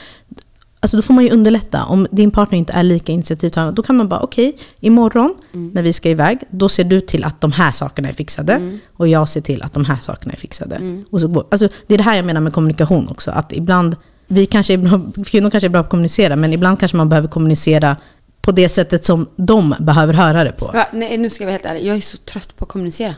[0.84, 1.84] Alltså då får man ju underlätta.
[1.84, 5.70] Om din partner inte är lika initiativtagande, då kan man bara okej, imorgon Mm.
[5.74, 8.78] när vi ska iväg, då ser du till att de här sakerna är fixade Mm.
[8.96, 11.02] och jag ser till att de här sakerna är fixade.
[11.10, 14.46] Och så alltså, det är det här jag menar med kommunikation också, att ibland, vi
[14.46, 17.28] kanske är bra, kvinnor kanske är bra på att kommunicera, men ibland kanske man behöver
[17.28, 17.96] kommunicera
[18.42, 20.70] på det sättet som de behöver höra det på.
[20.74, 21.86] Ja, nej, nu ska jag vara helt ärlig.
[21.86, 23.14] Jag är så trött på att kommunicera.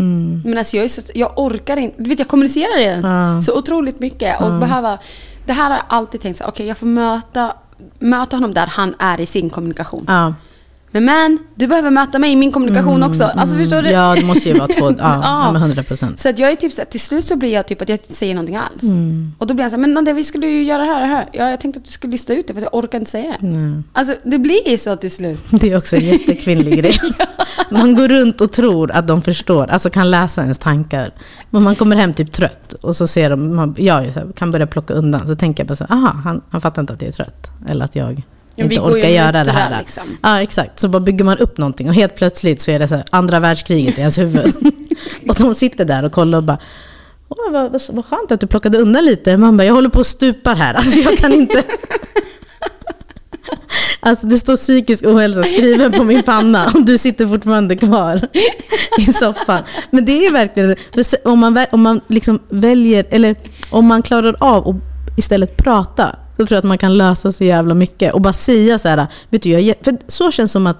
[0.00, 0.42] Mm.
[0.44, 2.02] Men alltså jag, är så, jag orkar inte.
[2.02, 3.42] Du vet, jag kommunicerar redan Ja.
[3.42, 4.40] så otroligt mycket.
[4.40, 4.98] Och behöva,
[5.46, 7.52] det här har jag alltid tänkt okej jag får möta,
[7.98, 10.04] möta honom där han är i sin kommunikation.
[10.08, 10.34] Ja.
[10.92, 13.24] Men man, du behöver möta mig i min kommunikation också.
[13.24, 13.88] Alltså förstår du?
[13.88, 15.20] Mm, Ja, det måste ju vara två, ja, Ja.
[15.22, 15.52] ja.
[15.52, 16.20] men 100 procent.
[16.20, 18.14] Så att jag är typ så till slut så blir jag typ att jag inte
[18.14, 18.82] säger någonting alls.
[18.82, 19.32] Mm.
[19.38, 21.08] Och då blir jag så här, men Nadia, vi skulle ju göra det här och
[21.08, 21.26] här.
[21.32, 23.34] Ja, jag tänkte att du skulle lista ut det för att jag orkar inte säga
[23.40, 23.82] det.
[23.92, 25.40] Alltså det blir ju så till slut.
[25.50, 26.98] Det är också en jättekvinnlig grej.
[27.70, 31.10] Man går runt och tror att de förstår, alltså kan läsa ens tankar.
[31.50, 34.94] Men man kommer hem typ trött och så ser de, man, jag kan börja plocka
[34.94, 35.26] undan.
[35.26, 37.50] Så tänker jag bara så aha, han, han fattar inte att jag är trött.
[37.68, 38.22] Eller att jag
[38.54, 39.78] Ja, inte orkar göra det här.
[39.78, 40.02] liksom.
[40.22, 40.80] Ja, exakt.
[40.80, 43.40] Så bara bygger man upp någonting och helt plötsligt så är det så här, andra
[43.40, 44.54] världskriget i ens huvud.
[45.28, 46.58] och de sitter där och kollar och bara,
[47.28, 49.36] Åh, vad, vad, vad skönt att du plockade undan lite.
[49.36, 50.74] Man bara, jag håller på att stupar här.
[50.74, 51.62] Alltså jag kan inte...
[54.02, 58.28] Alltså det står psykisk ohälsa skriven på min panna och du sitter fortfarande kvar
[58.98, 59.62] i soffan.
[59.90, 60.76] Men det är verkligen,
[61.24, 63.36] om man, om man liksom väljer, eller
[63.70, 64.76] om man klarar av att
[65.18, 68.14] istället prata, då tror jag att man kan lösa så jävla mycket.
[68.14, 70.66] Och bara säga så här, vet du, jag är, jä-" för så känns det som
[70.66, 70.78] att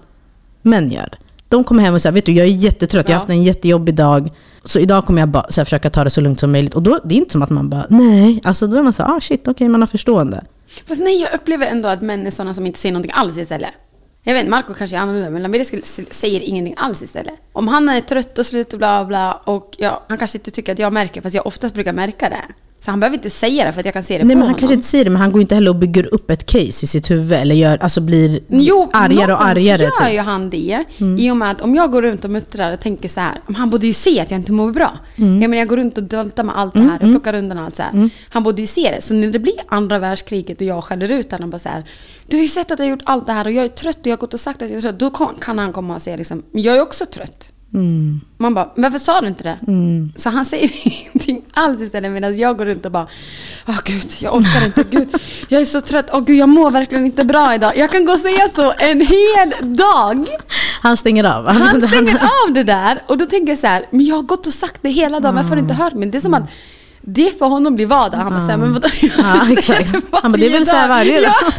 [0.62, 1.09] män gör.
[1.48, 3.94] De kommer hem och säger, vet du, jag är jättetrött, jag har haft en jättejobbig
[3.94, 4.33] dag.
[4.64, 6.74] Så idag kommer jag bara så här, försöka ta det så lugnt som möjligt.
[6.74, 8.40] Och då, det är inte som att man bara, nej.
[8.44, 10.44] Alltså då är man så ah shit, okej, man har förstående.
[10.87, 13.70] Fast nej, jag upplever ändå att män är sådana som inte säger någonting alls istället.
[14.22, 15.64] Jag vet, Marco kanske är annorlunda, men Lamiri
[16.11, 17.35] säger ingenting alls istället.
[17.52, 20.72] Om han är trött och slut och bla bla, och ja, han kanske inte tycker
[20.72, 22.44] att jag märker, fast jag oftast brukar märka det.
[22.81, 24.38] Så han behöver inte säga det för att jag kan se det Nej, på men
[24.38, 24.59] han honom.
[24.59, 26.73] kanske inte säger det, men han går inte heller och bygger upp ett case i
[26.73, 27.33] sitt huvud.
[27.33, 29.83] Eller gör, alltså blir Jo, argare och argare.
[29.85, 30.12] gör Typ.
[30.14, 30.85] ju han det.
[31.19, 33.71] I och med att om jag går runt och muttrar och tänker så här, han
[33.71, 34.99] borde ju se att jag inte mår bra.
[35.16, 35.43] Mm.
[35.43, 37.77] Jag menar jag går runt och daltar med allt det här och plockar undan allt
[37.77, 38.11] så här.
[38.29, 39.03] Han borde ju se det.
[39.03, 41.85] Så när det blir andra världskriget och jag skäller ut honom bara så här,
[42.27, 43.99] du har ju sett att jag har gjort allt det här och jag är trött
[44.01, 44.99] och jag har gått och sagt att jag är trött.
[44.99, 47.53] Då kan- han komma och säga liksom, jag är också trött.
[47.75, 48.21] Mm.
[48.38, 49.59] Man bara, men varför sa du inte det?
[50.16, 53.06] Så han säger ingenting alls istället medan jag går runt och bara,
[53.66, 55.08] åh gud, jag orkar inte, gud,
[55.48, 57.76] jag är så trött, åh gud, jag mår verkligen inte bra idag.
[57.76, 60.26] Jag kan gå och säga så en hel dag.
[60.82, 61.46] Han stänger av.
[61.46, 64.46] Han stänger av det där och då tänker jag så här, men jag har gått
[64.46, 66.08] och sagt det hela dagen, varför har inte hört mig?
[66.08, 66.50] Det är som att
[67.02, 68.18] det för honom blir vardag.
[68.18, 68.88] Han bara så här, men vadå?
[69.18, 69.92] Ja, exakt.
[70.12, 71.34] Han bara, det är väl så här varje dag.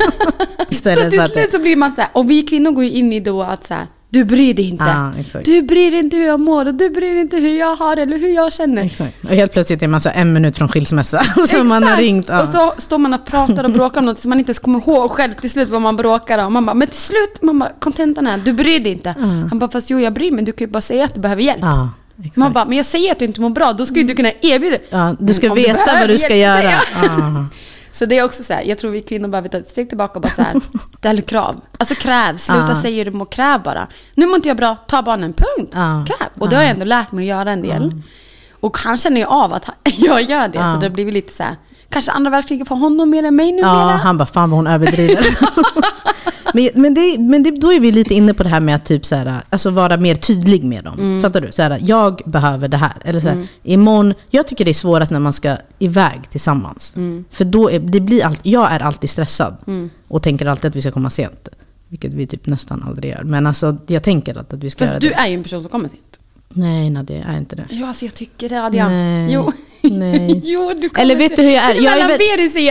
[0.58, 3.14] Så Istället till slut så blir man så här, och vi kvinnor går ju in
[3.14, 5.12] i då att så här, du bryr dig inte.
[5.20, 5.46] Exakt.
[5.46, 7.96] du bryr dig inte hur jag mår och du bryr dig inte hur jag har
[7.96, 8.84] det eller hur jag känner.
[8.84, 9.24] exakt.
[9.24, 11.24] Och helt plötsligt är man så en minut från skilsmässa.
[11.48, 12.28] Så man har ringt.
[12.30, 12.42] Ja.
[12.42, 14.80] Och så står man och pratar och bråkar om något som man inte ens kommer
[14.80, 16.54] ihåg själv till slut vad man bråkar om.
[16.54, 19.16] Man bara, men till slut, man bara, kontentan är, du bryr dig inte.
[19.50, 21.42] Han bara, fast jo jag bryr mig, du kan ju bara säga att du behöver
[21.42, 21.60] hjälp.
[21.62, 22.38] ja, exakt.
[22.38, 24.32] Man bara, men jag säger att du inte mår bra, då ska ju du kunna
[24.42, 27.46] erbjuda ja, du ska Om veta behöver vad du ska hjälp, göra.
[27.92, 30.14] Så det är också så här, jag tror vi kvinnor behöver ta ett steg tillbaka
[30.14, 30.56] och bara så här,
[30.98, 31.62] ställ krav.
[31.78, 32.76] Alltså kräv, sluta Ja.
[32.76, 33.88] säga hur du mår, kräv bara.
[34.16, 35.72] Nu mår inte jag bra, ta barnen, punkt.
[35.76, 36.06] Ja.
[36.08, 36.30] Kräv.
[36.40, 38.02] Och det har jag ändå lärt mig att göra en del.
[38.60, 41.44] Och han känner ju av att jag gör det, så det blir väl lite så
[41.44, 41.56] här,
[41.90, 43.98] kanske andra världskriget för honom mer än mig nu Ja, mera.
[43.98, 45.26] han bara, fan vad hon överdriver.
[46.54, 48.86] men men, det, men det, då är vi lite inne på det här med att
[48.86, 51.00] typ så här, alltså vara mer tydlig med dem.
[51.00, 51.22] Mm.
[51.22, 51.52] Fattar du?
[51.52, 53.02] Så här, jag behöver det här.
[53.06, 56.94] Eller så här, imorgon, jag tycker det är svårast när man ska iväg tillsammans.
[56.96, 57.26] Mm.
[57.32, 59.58] För då är, det blir allt, jag är alltid stressad.
[60.08, 61.48] Och tänker alltid att vi ska komma sent.
[61.88, 63.24] Vilket vi typ nästan aldrig gör.
[63.24, 65.16] Men alltså, jag tänker att, att vi ska Fast göra du det.
[65.16, 66.20] är ju en person som kommer sent.
[66.54, 67.66] Nej, Nadia, jag är inte det.
[67.70, 68.92] Jo, alltså jag tycker det, Adrian.
[68.92, 69.52] Nej, Jo.
[69.82, 70.42] nej.
[70.44, 71.76] jo, du kommer Eller vet du hur jag är?
[71.76, 72.12] Jag är väl-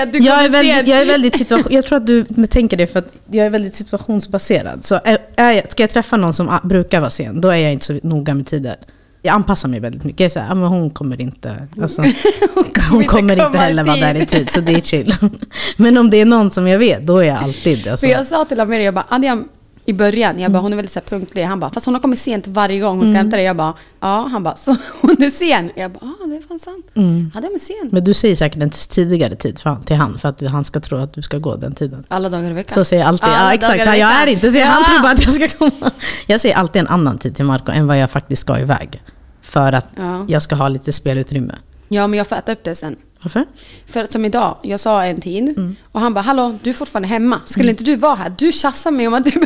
[0.02, 2.86] att du jag är, väldigt, jag är väldigt situation, Jag tror att du tänker det
[2.86, 4.84] för att jag är väldigt situationsbaserad.
[4.84, 7.72] Så är, är ska jag träffa någon som a- brukar vara sen, då är jag
[7.72, 8.76] inte så noga med tider.
[9.22, 10.20] Jag anpassar mig väldigt mycket.
[10.20, 11.56] Jag är så här, ah, men hon kommer inte...
[11.82, 12.04] Alltså,
[12.90, 15.14] hon kommer inte heller vara där i tid, så det är chill.
[15.76, 17.88] Men om det är någon som jag vet, då är jag alltid...
[17.88, 19.48] Alltså, För jag sa till Amir, jag bara, Adrian,
[19.84, 21.44] i början, jag bara, hon är väldigt så här punktlig.
[21.44, 23.46] Han bara, fast hon har kommit sent varje gång hon ska hämta dig.
[23.46, 24.28] Jag bara, ja.
[24.32, 25.70] Han bara, så hon är sen?
[25.76, 26.86] Jag bara, ja det är fan sant.
[27.34, 27.88] Ja, det är sen.
[27.92, 30.80] Men du säger säkert en tidigare tid för han, till han, för att han ska
[30.80, 32.04] tro att du ska gå den tiden.
[32.08, 32.74] Alla dagar i veckan.
[32.74, 34.92] Så säger jag alltid, Alla ja exakt, i jag är inte sen, han Ja.
[34.92, 35.90] tror bara att jag ska komma.
[36.26, 39.02] Jag säger alltid en annan tid till Marco än vad jag faktiskt ska iväg.
[39.42, 40.24] För att Ja.
[40.28, 41.54] jag ska ha lite spelutrymme.
[41.88, 42.96] Ja, men jag får äta upp det sen.
[43.22, 43.44] Varför?
[43.86, 45.76] För som idag, jag sa en tid Mm.
[45.92, 47.40] och han bara, hallå, du är fortfarande hemma.
[47.44, 48.32] Skulle inte du vara här?
[48.38, 49.30] Du tjafsar mig om att du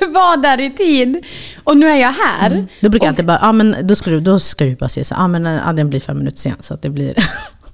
[0.00, 1.24] behövde vara där i tid.
[1.64, 2.66] Och nu är jag här.
[2.80, 4.88] Då brukar jag Och- alltid bara, ja men då ska du, då ska du bara
[4.88, 7.14] säga så ja men eh, Adrian blir fem minuter sen så att det blir...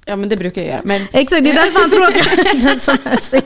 [0.05, 0.81] Ja, men det brukar jag göra.
[0.83, 3.41] Men exakt, det är därför han tror att jag är den som är sen.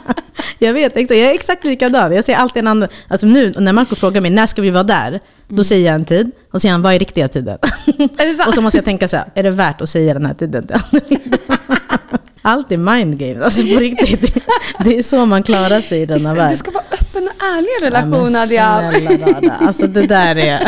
[0.58, 2.12] jag vet, exakt, jag är exakt likadan.
[2.12, 4.82] Jag säger alltid en annan, alltså nu när Marco frågar mig, när ska vi vara
[4.82, 5.20] där?
[5.56, 7.58] Då säger jag en tid, och så säger han, vad är riktiga tiden?
[8.18, 10.34] Är och så måste jag tänka så här, är det värt att säga den här
[10.34, 10.76] tiden till?
[12.42, 14.34] Allt är mind game, alltså på riktigt.
[14.84, 16.50] Det är så man klarar sig i denna värld.
[16.50, 18.92] du ska vara öppen och ärlig i en Ja, relation, Nadia.
[18.92, 19.66] snälla rara.
[19.66, 20.60] Alltså det där är...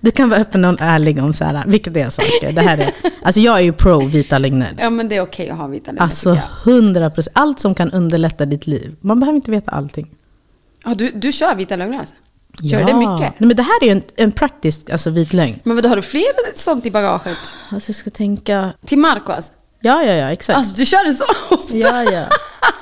[0.00, 2.52] Du kan vara öppen och ärlig om så här, är saker.
[2.52, 2.90] Det här är,
[3.22, 4.74] alltså jag är ju pro vita lögner.
[4.78, 7.36] Ja, men det är okej att ha vita lögner, Alltså hundra procent.
[7.38, 8.96] Allt som kan underlätta ditt liv.
[9.00, 10.10] Man behöver inte veta allting.
[10.84, 12.14] Ja, du, du kör vita lögner alltså?
[12.70, 13.20] Kör det mycket?
[13.20, 15.58] Nej, men det här är ju en, en praktisk alltså, vit lögn.
[15.64, 17.36] Men vadå, har du fler sånt i bagaget?
[17.70, 18.72] Alltså, jag ska tänka...
[18.86, 19.52] Till Marco alltså?
[19.80, 20.56] Ja, ja, ja, exakt.
[20.56, 21.76] Alltså du kör det så ofta?
[21.76, 22.24] Ja, ja.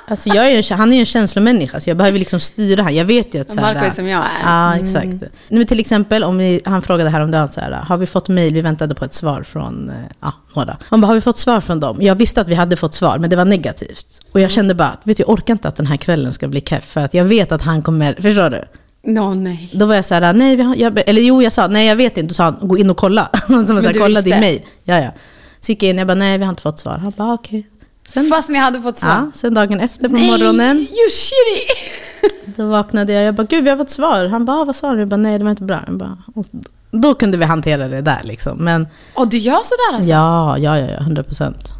[0.08, 2.94] Alltså jag är en- han är ju en känslomänniska, så jag behöver liksom styra han.
[2.94, 3.50] Jag vet ju att...
[3.50, 4.42] Så här, Marco är som jag är.
[4.44, 5.06] Ja, exakt.
[5.06, 8.54] Nej, men till exempel, om vi, han frågade häromdagen så här, har vi fått mejl?
[8.54, 10.76] Vi väntade på ett svar från eh, ja, några.
[10.88, 11.98] Han bara, har vi fått svar från dem?
[12.00, 14.06] Jag visste att vi hade fått svar, men det var negativt.
[14.32, 16.60] Och jag kände bara, vet du, jag orkar inte att den här kvällen ska bli
[16.60, 18.64] keff, för att jag vet att han kommer, förstår du?
[19.02, 19.70] Nå nej.
[19.72, 21.96] Då var jag så här, nej, vi har, jag, eller jo, jag sa, nej jag
[21.96, 22.28] vet inte.
[22.28, 23.28] Då sa han, gå in och kolla.
[23.48, 24.62] Men sa, du kolla din mejl.
[24.84, 25.10] Ja, ja.
[25.60, 26.98] Så gick jag in, jag bara, nej vi har inte fått svar.
[26.98, 27.66] Han bara, okej.
[28.08, 29.10] Sen, Fast ni hade fått svar?
[29.10, 31.82] ja, sen dagen efter på Nej, morgonen, shitty!
[32.56, 33.24] då vaknade jag.
[33.24, 34.26] Jag bara, gud vi har fått svar.
[34.26, 35.00] Han bara, "Ah, vad sa du?
[35.00, 35.80] Jag bara, nej det var inte bra.
[35.86, 36.18] Jag bara,
[36.90, 38.58] då kunde vi hantera det där liksom.
[38.58, 40.10] Men Och du gör sådär alltså?
[40.10, 41.72] ja, ja, ja, ja, 100 procent.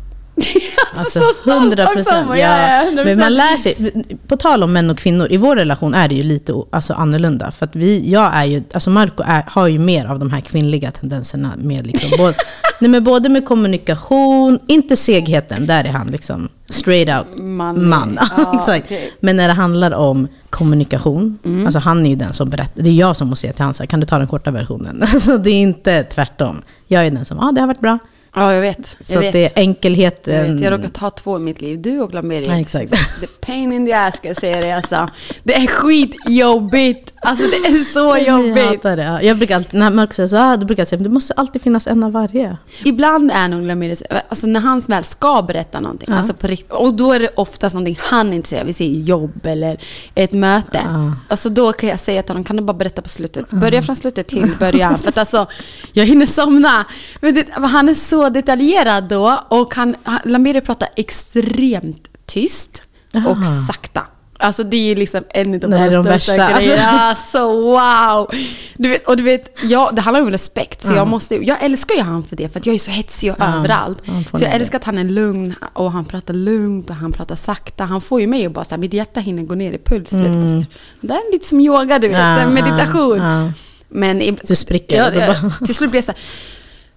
[0.97, 2.11] Alltså, så stolt också!
[2.11, 2.37] Ja.
[2.37, 3.05] Ja, ja, 100%.
[3.05, 3.93] Men man lär sig,
[4.27, 7.51] på tal om män och kvinnor, i vår relation är det ju lite alltså, annorlunda.
[7.51, 10.41] För att vi, jag är ju, alltså Marco är, har ju mer av de här
[10.41, 12.35] kvinnliga tendenserna med liksom, både,
[12.79, 17.87] nej, men både med kommunikation, inte segheten, där är han liksom straight out Manlig.
[17.87, 18.19] man.
[18.37, 19.13] Ja, okej.
[19.21, 21.67] Men när det handlar om kommunikation, Mm.
[21.67, 22.83] alltså han är ju den som berättar.
[22.83, 25.03] Det är jag som måste säga till honom, kan du ta den korta versionen?
[25.15, 26.63] Alltså det är inte tvärtom.
[26.87, 27.99] Jag är den som, ja ah, det har varit bra.
[28.35, 28.87] Ja, jag vet.
[28.87, 29.33] Så Jag att vet.
[29.33, 30.55] det är Jag, enkelheten.
[30.55, 30.65] vet.
[30.65, 31.83] jag råkar ta två i mitt liv.
[31.83, 32.53] Du och Glameria.
[32.55, 32.91] Ja, exakt.
[33.21, 35.09] The pain in the ass ska jag säga det alltså.
[35.43, 37.13] Det är skitjobbigt.
[37.23, 38.65] Alltså det är så Jag jobbigt.
[38.65, 39.03] hatar det.
[39.03, 41.33] Ja, Jag brukar alltid, när Marcus säger så, ah, då brukar jag säga, det måste
[41.33, 42.57] alltid finnas en av varje.
[42.85, 43.97] Ibland är nog Glameria,
[44.29, 47.75] alltså när han väl ska berätta någonting, alltså på riktigt, och då är det oftast
[47.75, 49.79] någonting han är intresserad av, vi säger jobb eller
[50.15, 50.81] ett möte.
[50.85, 51.13] Ja.
[51.29, 53.51] Alltså då kan jag säga till honom, kan du bara berätta på slutet?
[53.51, 54.99] Börja från slutet till början.
[54.99, 55.47] För att alltså,
[55.93, 56.85] jag hinner somna.
[57.21, 62.83] Men det, han är så detaljerad då och han, han- Lamiri pratar extremt tyst
[63.15, 63.67] och Ah.
[63.67, 64.03] sakta.
[64.43, 66.59] Alltså det är ju liksom en av våra de största värsta.
[66.61, 66.79] grejer.
[66.89, 68.31] Alltså wow!
[68.77, 70.87] Du vet, och du vet, jag, det handlar om respekt.
[70.87, 73.33] Så jag, måste, jag älskar ju han för det, för att jag är så hetsig
[73.33, 74.03] och överallt.
[74.07, 77.13] han får Så jag älskar att han är lugn och han pratar lugnt och han
[77.13, 77.85] pratar sakta.
[77.85, 80.11] Han får ju mig att bara så här, mitt hjärta hinner gå ner i puls.
[80.11, 80.65] Du vet, så
[81.01, 83.19] det är lite som yoga, du vet, Ja, så meditation.
[83.19, 83.53] ja.
[83.89, 84.97] Men Du spricker.
[84.97, 86.21] Ja, Du ja, bara- till slut blir jag så här,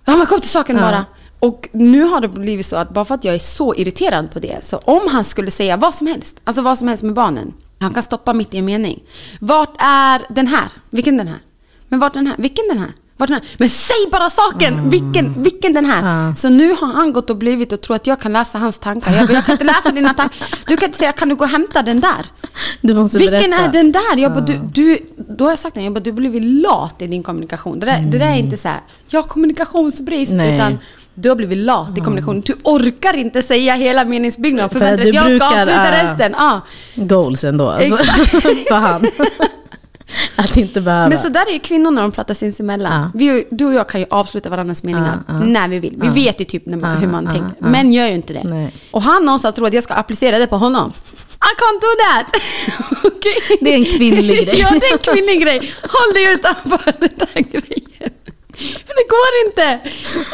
[0.05, 0.81] ja men kom till saken Ja.
[0.81, 1.05] bara.
[1.39, 4.39] Och nu har det blivit så att bara för att jag är så irriterad på
[4.39, 7.53] det, så om han skulle säga vad som helst, alltså vad som helst med barnen,
[7.79, 9.03] han kan stoppa mitt i en mening.
[9.39, 10.67] Vart är den här?
[10.89, 11.39] Vilken den här?
[11.87, 12.35] Men vart är den här?
[12.37, 12.91] Vilken den här?
[13.17, 13.55] Vart är den här?
[13.57, 14.89] Men säg bara saken!
[14.89, 15.99] Vilken, vilken den här?
[15.99, 16.27] Mm.
[16.27, 16.35] Ja.
[16.35, 19.11] Så nu har han gått och blivit och tror att jag kan läsa hans tankar.
[19.11, 20.37] Jag, bara, jag kan inte läsa dina tankar.
[20.67, 22.25] Du kan inte säga, kan du gå och hämta den där?
[22.81, 23.55] Vilken berätta.
[23.55, 24.17] är den där?
[24.17, 27.01] Jag bara, du, du, då har jag sagt det, jag bara, du har blivit lat
[27.01, 27.79] i din kommunikation.
[27.79, 30.55] Det där, det där är inte så här, jag har kommunikationsbrist, Nej.
[30.55, 30.77] utan
[31.15, 32.41] du har blivit lat i kommunikationen.
[32.45, 36.03] Du orkar inte säga hela meningsbyggnaden För att att du jag ska brukar, avsluta ah.
[36.03, 36.35] resten.
[36.37, 36.61] Ja.
[36.95, 37.69] Goals ändå.
[37.69, 37.97] Alltså.
[38.69, 39.05] För han.
[40.35, 41.09] Att inte behöva.
[41.09, 43.01] Men så där är ju kvinnor när de pratar sinsemellan.
[43.01, 43.11] Ja.
[43.13, 45.39] Vi, du och jag kan ju avsluta varandras meningar Ja, ja.
[45.39, 45.95] när vi vill.
[46.01, 47.53] Vi vet ju typ man, hur man tänker.
[47.59, 48.43] Män gör ju inte det.
[48.43, 48.75] Nej.
[48.91, 50.93] Och han någonstans tror att jag ska applicera det på honom.
[51.35, 52.41] I can't do that!
[53.03, 53.57] Okej?
[53.61, 54.59] Det är en kvinnlig grej.
[54.59, 55.73] ja, det är en kvinnlig grej.
[55.81, 58.11] Håll dig utanför den där grejen.
[58.57, 59.89] För det går inte!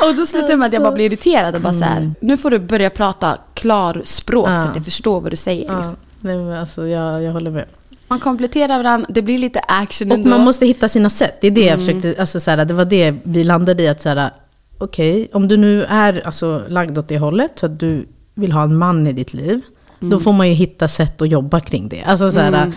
[0.07, 2.37] Och då slutar det med att jag bara blir irriterad och bara så här, nu
[2.37, 4.67] får du börja prata klarspråk så Ja.
[4.67, 5.75] att jag förstår vad du säger.
[5.77, 5.95] Liksom.
[6.19, 7.65] nej, men alltså, jag, jag håller med.
[8.09, 10.29] Man kompletterar varandra, det blir lite action Och ändå.
[10.29, 11.37] man måste hitta sina sätt.
[11.41, 11.79] Det är det Mm.
[11.85, 13.87] jag försökte, alltså, så här, det var det vi landade i.
[13.87, 14.31] att så här,
[14.81, 18.63] Okej, om du nu är alltså, lagd åt det hållet, så att du vill ha
[18.63, 19.61] en man i ditt liv.
[20.01, 20.09] Mm.
[20.11, 22.03] Då får man ju hitta sätt att jobba kring det.
[22.03, 22.71] Alltså, så här,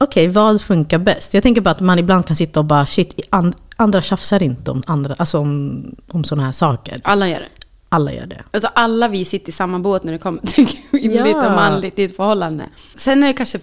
[0.00, 1.34] Okej, vad funkar bäst?
[1.34, 4.70] Jag tänker bara att man ibland kan sitta och bara, shit, and, andra tjafsar inte
[4.70, 7.00] om, andra, alltså om, om sådana här saker.
[7.04, 7.61] Alla gör det.
[7.92, 8.38] Alla gör det.
[8.50, 11.46] Alltså alla vi sitter i samma båt när det kommer till kvinnligt Ja.
[11.46, 12.64] och manligt i ett förhållande.
[12.94, 13.58] Sen är det kanske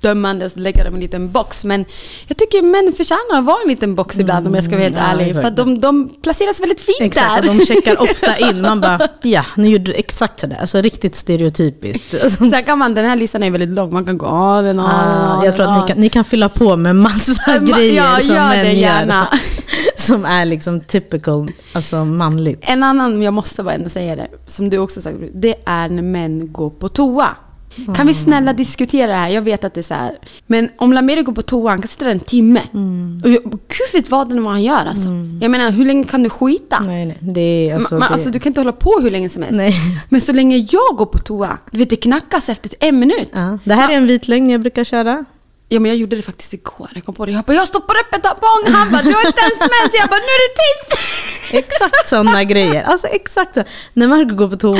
[0.00, 1.84] dömande att lägga dem i en liten box, men
[2.28, 4.82] jag tycker män förtjänar att vara i en liten box ibland om jag ska vara
[4.82, 5.26] helt Mm, ja, ärlig.
[5.28, 5.44] exakt.
[5.46, 7.54] För de, de placeras väldigt fint Exakt, där.
[7.54, 8.60] de checkar ofta in.
[8.60, 10.56] Man bara, ja, nu gjorde du exakt sådär.
[10.60, 12.14] Alltså riktigt stereotypiskt.
[12.22, 14.78] Alltså, Sen kan man, den här listan är väldigt lång, man kan gå av en
[14.80, 17.96] av Ah, jag tror att ni kan, ni kan fylla på med massa Ma- grejer
[17.96, 19.26] ja, som gör män det gör.
[20.00, 22.64] Som är liksom typical, alltså manligt.
[22.68, 26.02] En annan, jag måste bara ändå säga det, som du också sagt, det är när
[26.02, 27.28] män går på toa.
[27.76, 28.06] Kan Mm.
[28.06, 29.28] vi snälla diskutera det här?
[29.28, 30.16] Jag vet att det är så här.
[30.46, 32.62] Men om Lameri går på toa, han kan sitta där en timme.
[32.74, 33.20] Mm.
[33.24, 35.08] Och jag, Gud vet vad, vad han gör alltså.
[35.40, 36.80] Jag menar, hur länge kan du skita?
[36.80, 37.94] Nej, nej, det är alltså...
[37.94, 39.56] Men, det, alltså, du kan inte hålla på hur länge som helst.
[39.56, 39.74] Nej.
[40.08, 43.30] Men så länge jag går på toa, du vet det knackas efter en minut.
[43.32, 45.24] ja, det här är en vit lögn jag brukar köra.
[45.72, 46.90] Ja men jag gjorde det faktiskt igår.
[46.94, 47.32] Jag kom på det.
[47.32, 48.62] Jag bara, jag stoppar upp en tampong.
[48.66, 49.94] Han bara, du har inte ens mens.
[50.00, 51.00] Jag bara, nu är det tyst.
[51.50, 52.82] exakt sådana grejer.
[52.82, 53.62] Alltså exakt så.
[53.92, 54.78] När Marco går på toa,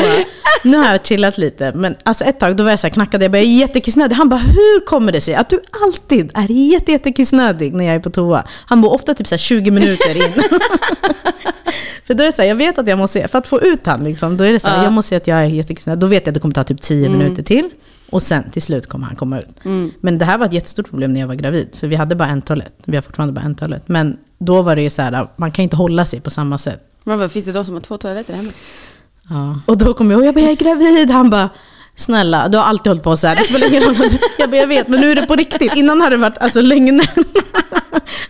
[0.62, 3.24] nu har jag chillat lite, men alltså ett tag då var jag så här knackade,
[3.24, 4.16] jag bara, jag är jättekissnödig.
[4.16, 8.00] Han bara, hur kommer det sig att du alltid är jätte, jättekissnödig när jag är
[8.00, 8.44] på toa?
[8.66, 10.32] Han bor ofta typ så här 20 minuter in.
[12.06, 13.86] för då är det så här, jag vet att jag måste, för att få ut
[13.86, 16.00] han liksom, då är det så här, jag måste se att jag är jättekissnödig.
[16.00, 17.70] Då vet jag att det kommer ta typ 10 minuter till.
[18.10, 19.60] Och sen till slut kommer han komma ut.
[20.00, 21.68] Men det här var ett jättestort problem när jag var gravid.
[21.80, 22.74] För vi hade bara en toalett.
[22.84, 23.88] Vi har fortfarande bara en toalett.
[23.88, 26.84] Men då var det ju så här, man kan inte hålla sig på samma sätt.
[27.04, 28.50] Men vad, finns det de som har två toaletter hemma?
[29.28, 29.60] Ja.
[29.66, 31.10] Och då kom jag ihåg, jag bara, jag är gravid.
[31.10, 31.48] Han bara,
[31.94, 33.36] snälla, du har alltid hållit på så här.
[33.36, 34.10] Det spelar ingen roll.
[34.38, 35.76] Jag bara, jag vet, men nu är det på riktigt.
[35.76, 37.00] Innan hade det varit alltså, lögnen.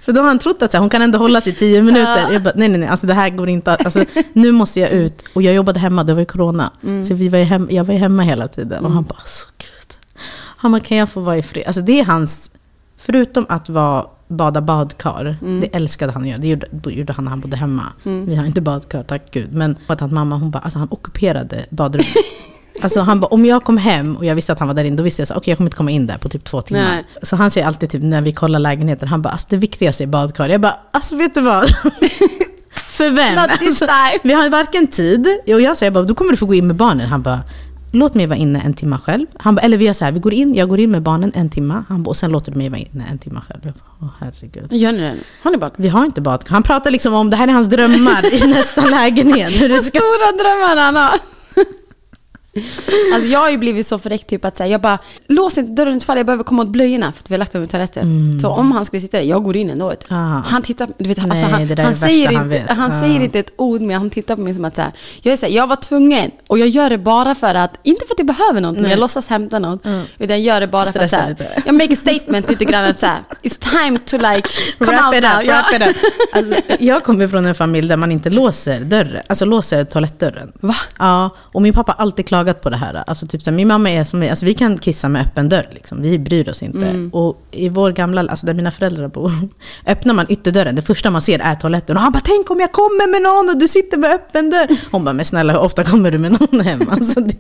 [0.01, 2.33] För då har han trott att så här, hon kan ändå hålla sig tio minuter.
[2.33, 3.75] Jag bara, nej, nej, nej, alltså, det här går inte.
[3.75, 5.25] Alltså, nu måste jag ut.
[5.35, 6.73] Och jag jobbade hemma, det var ju corona.
[7.09, 8.85] Så vi var hem, jag var ju hemma hela tiden.
[8.85, 9.97] Och han bara, så gud.
[10.57, 11.65] Han bara, kan jag få vara i fred?
[11.67, 12.51] Alltså det är hans,
[12.97, 16.39] förutom att vara bada badkar, det älskade han att göra.
[16.39, 17.83] Det gjorde, gjorde han när han bodde hemma.
[18.03, 19.53] Vi har inte badkar, tack gud.
[19.53, 22.09] Men att hans mamma, hon bara, alltså han ockuperade badrummet.
[22.83, 24.97] Alltså han bara, om jag kom hem och jag visste att han var där inne,
[24.97, 26.83] då visste jag så okej jag kommer inte komma in där på typ två timmar.
[26.83, 27.05] Nej.
[27.23, 30.07] Så han säger alltid typ när vi kollar lägenheten, han bara, alltså det viktigaste är
[30.07, 30.49] badkar.
[30.49, 31.69] Jag bara, alltså vet du vad?
[32.73, 33.39] För vem?
[33.39, 33.87] Alltså,
[34.23, 36.77] vi har varken tid, och jag säger bara, då kommer du få gå in med
[36.77, 37.09] barnen.
[37.09, 37.41] Han bara,
[37.93, 39.27] låt mig vara inne en timme själv.
[39.39, 41.33] Han bara, eller vi gör så här, vi går in, jag går in med barnen
[41.35, 41.85] en timme.
[41.89, 43.61] Han bara, och sen låter du mig vara inne en timme själv.
[43.63, 44.73] Jag bara, åh herregud.
[44.73, 45.15] Gör ni det?
[45.43, 45.83] Har ni badkar?
[45.83, 46.51] Vi har inte badkar.
[46.51, 49.53] Han pratar liksom om, det här är hans drömmar i nästa lägenhet.
[49.63, 49.99] Hur det ska...
[49.99, 51.19] Stora drömmar han har.
[53.15, 55.97] Alltså jag har ju blivit så fräck typ att säga, jag bara lås inte dörren
[55.97, 58.39] ifall jag behöver komma åt blöjorna för att vi har lagt dem i toaletten.
[58.41, 59.93] Så om han skulle sitta där, jag går in ändå.
[60.09, 60.17] Ah.
[60.45, 62.71] Han tittar, du vet, alltså, Nej, han, är han, värsta säger, han inte, vet.
[62.71, 63.01] han Ah.
[63.01, 65.37] säger inte ett ord men han tittar på mig som att så här, jag är
[65.37, 68.19] så här, jag var tvungen och jag gör det bara för att, inte för att
[68.19, 69.81] jag behöver något, men jag låtsas hämta något.
[70.19, 71.63] Utan jag gör det bara för att så Stressa här, lite.
[71.67, 75.07] jag make a statement lite grann att så här, it's time to like come Wrap
[75.07, 75.41] out it now.
[75.41, 75.53] up, Ja.
[75.53, 75.97] wrap it up.
[76.33, 80.53] Alltså, jag kommer från en familj där man inte låser dörren, alltså låser toalettdörren.
[80.61, 80.75] Va?
[80.99, 83.05] Ja, och min pappa alltid klagat på det här.
[83.07, 85.67] Alltså, typ, så här, min mamma är som, alltså, vi kan kissa med öppen dörr,
[85.71, 86.03] liksom.
[86.03, 86.87] vi bryr oss inte.
[86.87, 87.11] Mm.
[87.13, 89.33] Och i vår gamla, alltså där mina föräldrar bor,
[89.87, 91.97] öppnar man ytterdörren, det första man ser är toaletten.
[91.97, 94.69] Och han bara, tänk om jag kommer med någon och du sitter med öppen dörr.
[94.91, 96.81] Hon bara, men snälla hur ofta kommer du med någon hem?
[96.91, 97.37] Alltså, det...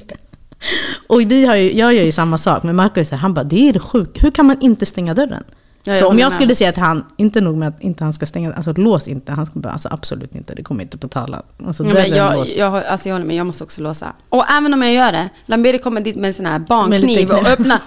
[1.06, 3.34] Och vi har ju, jag gör ju samma sak, men Marco är så här, han
[3.34, 4.24] bara, det är det sjukt.
[4.24, 5.44] Hur kan man inte stänga dörren?
[5.84, 8.26] Ja, så om jag skulle säga att han, inte nog med att inte han ska
[8.26, 11.42] stänga, alltså lås inte, han ska bara, alltså absolut inte, det kommer inte på talan.
[11.66, 14.12] Alltså Ja, jag, jag, alltså jag håller med, jag måste också låsa.
[14.28, 17.46] Och även om jag gör det, Lamberi kommer dit med en sån här barnkniv och
[17.46, 17.80] öppnar.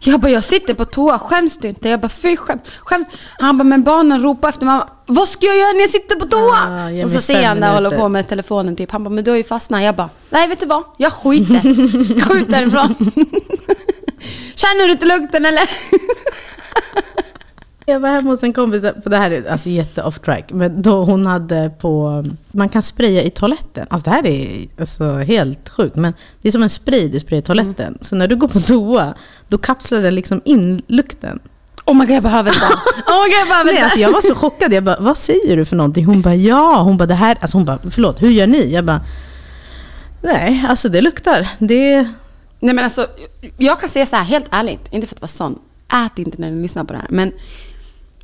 [0.00, 1.88] Jag bara, jag sitter på toa, skäms du inte?
[1.88, 3.06] Jag bara, fy skäms, skäms.
[3.38, 4.88] Han bara, men barnen ropar efter mamma.
[5.06, 6.84] Vad ska jag göra när jag sitter på toa?
[6.84, 8.90] Ah, ge och så ser han där och håller på med telefonen typ.
[8.90, 9.82] Han bara, men du har ju fastnat.
[9.82, 10.84] Jag bara, nej vet du vad?
[10.96, 12.24] Jag skiter.
[12.28, 12.94] Gå ut därifrån.
[14.54, 15.70] Känner du inte lukten eller?
[17.88, 20.82] Jag var hemma hos en kompis, för det här är alltså jätte off track, men
[20.82, 23.86] då hon hade på, man kan spraya i toaletten.
[23.90, 27.42] Alltså det här är alltså helt sjukt, men det är som en spray du sprayar
[27.42, 27.86] i toaletten.
[27.86, 27.98] Mm.
[28.00, 29.14] Så när du går på toa,
[29.48, 31.38] då kapslar den liksom in lukten.
[31.84, 32.56] Oh my god, jag behöver det.
[33.12, 33.80] Oh my god, jag behöver det.
[33.84, 34.72] alltså jag var så chockad.
[34.72, 36.04] Jag bara, vad säger du för någonting?
[36.04, 36.82] Hon bara, ja.
[36.82, 38.72] Hon bara, det här, alltså hon bara, förlåt, hur gör ni?
[38.72, 39.00] Jag bara,
[40.22, 41.48] nej, alltså det luktar.
[41.58, 42.08] Det,
[42.60, 43.06] Nej men alltså,
[43.58, 45.58] jag kan säga så här helt ärligt, inte för att vara sån.
[46.06, 47.08] Ät inte när ni lyssnar på det här.
[47.10, 47.32] Men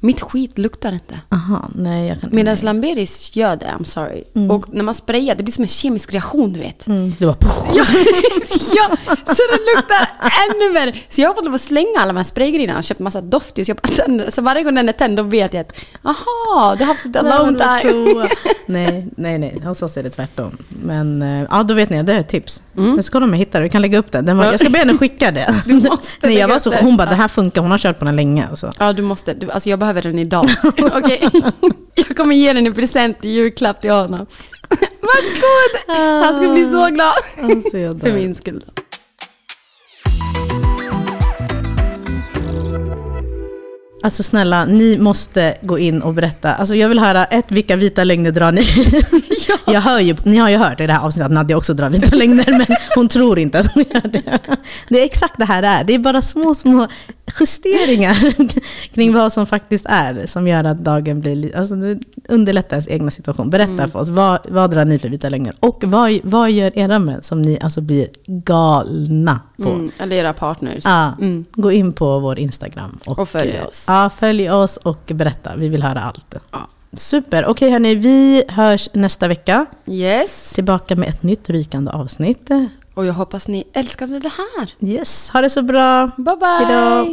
[0.02, 1.20] mitt skit luktar inte.
[1.28, 4.24] aha, nej jag kan Medan Lamberis gör det, I'm sorry.
[4.50, 6.86] Och när man sprayar, det blir som en kemisk reaktion du vet.
[6.86, 7.36] Mm, det var
[7.74, 7.84] Ja,
[8.74, 8.90] ja,
[9.26, 10.08] så det luktar
[10.50, 10.94] ännu värre.
[11.08, 13.68] Så jag har fått lov att slänga alla de här spraygrejerna och köpt massa doftljus.
[13.68, 14.30] Bara.
[14.30, 17.16] Så varje gång den är tänd då vet jag att aha, du har haft ett
[17.16, 18.28] alone time.
[18.66, 19.60] nej, nej, nej.
[19.64, 20.56] Hos oss är det tvärtom.
[20.68, 22.62] Men eh, ja, då vet ni, det är ett tips.
[22.76, 22.94] Mm.
[22.94, 23.64] Jag ska kolla om jag hittar det.
[23.64, 24.24] Vi kan lägga upp den.
[24.24, 25.54] den var, jag ska be henne skicka det.
[25.66, 27.62] Du måste nej, jag var så, hon bara, det här funkar.
[27.62, 28.46] Hon har kört på den länge.
[28.50, 28.72] Alltså.
[28.78, 29.34] Ja, du måste.
[29.34, 30.44] Du, alltså jag behöver den idag.
[30.78, 31.28] Okej?
[31.94, 34.26] Jag kommer ge den i present i julklapp till honom.
[35.00, 35.96] Varsågod!
[36.24, 37.14] Han ska bli så glad.
[37.42, 38.64] Alltså, För min skull.
[44.02, 46.54] Alltså snälla, ni måste gå in och berätta.
[46.54, 48.62] Alltså jag vill höra, ett, vilka vita lögner drar ni?
[49.66, 51.90] Jag hör ju, ni har ju hört i det här avsnittet att Nadja också drar
[51.90, 54.38] vita lögner, men hon tror inte att hon gör det.
[54.88, 55.84] Det är exakt det här det är.
[55.84, 56.88] Det är bara små, små
[57.40, 58.16] justeringar
[58.94, 61.74] kring vad som faktiskt är, som gör att dagen blir alltså
[62.28, 63.50] underlättar ens egna situation.
[63.50, 65.54] Berätta för oss, vad, vad drar ni för vita lögner?
[65.60, 69.70] Och vad, vad gör era män som ni alltså blir galna på?
[69.70, 70.84] Mm, eller era partners.
[70.84, 71.44] Ja, Mm.
[71.52, 72.98] Gå in på vår Instagram.
[73.06, 73.84] Och följ eh, oss.
[73.92, 75.56] Ja, följ oss och berätta.
[75.56, 76.34] Vi vill höra allt.
[76.50, 76.68] Ja.
[76.96, 77.46] Super.
[77.46, 79.66] Okej hörni, vi hörs nästa vecka.
[79.86, 80.52] Yes.
[80.52, 82.50] Tillbaka med ett nytt rykande avsnitt.
[82.94, 84.88] Och jag hoppas ni älskade det här.
[84.88, 86.06] Yes, ha det så bra.
[86.16, 86.48] Bye bye!
[86.48, 87.12] Hejdå.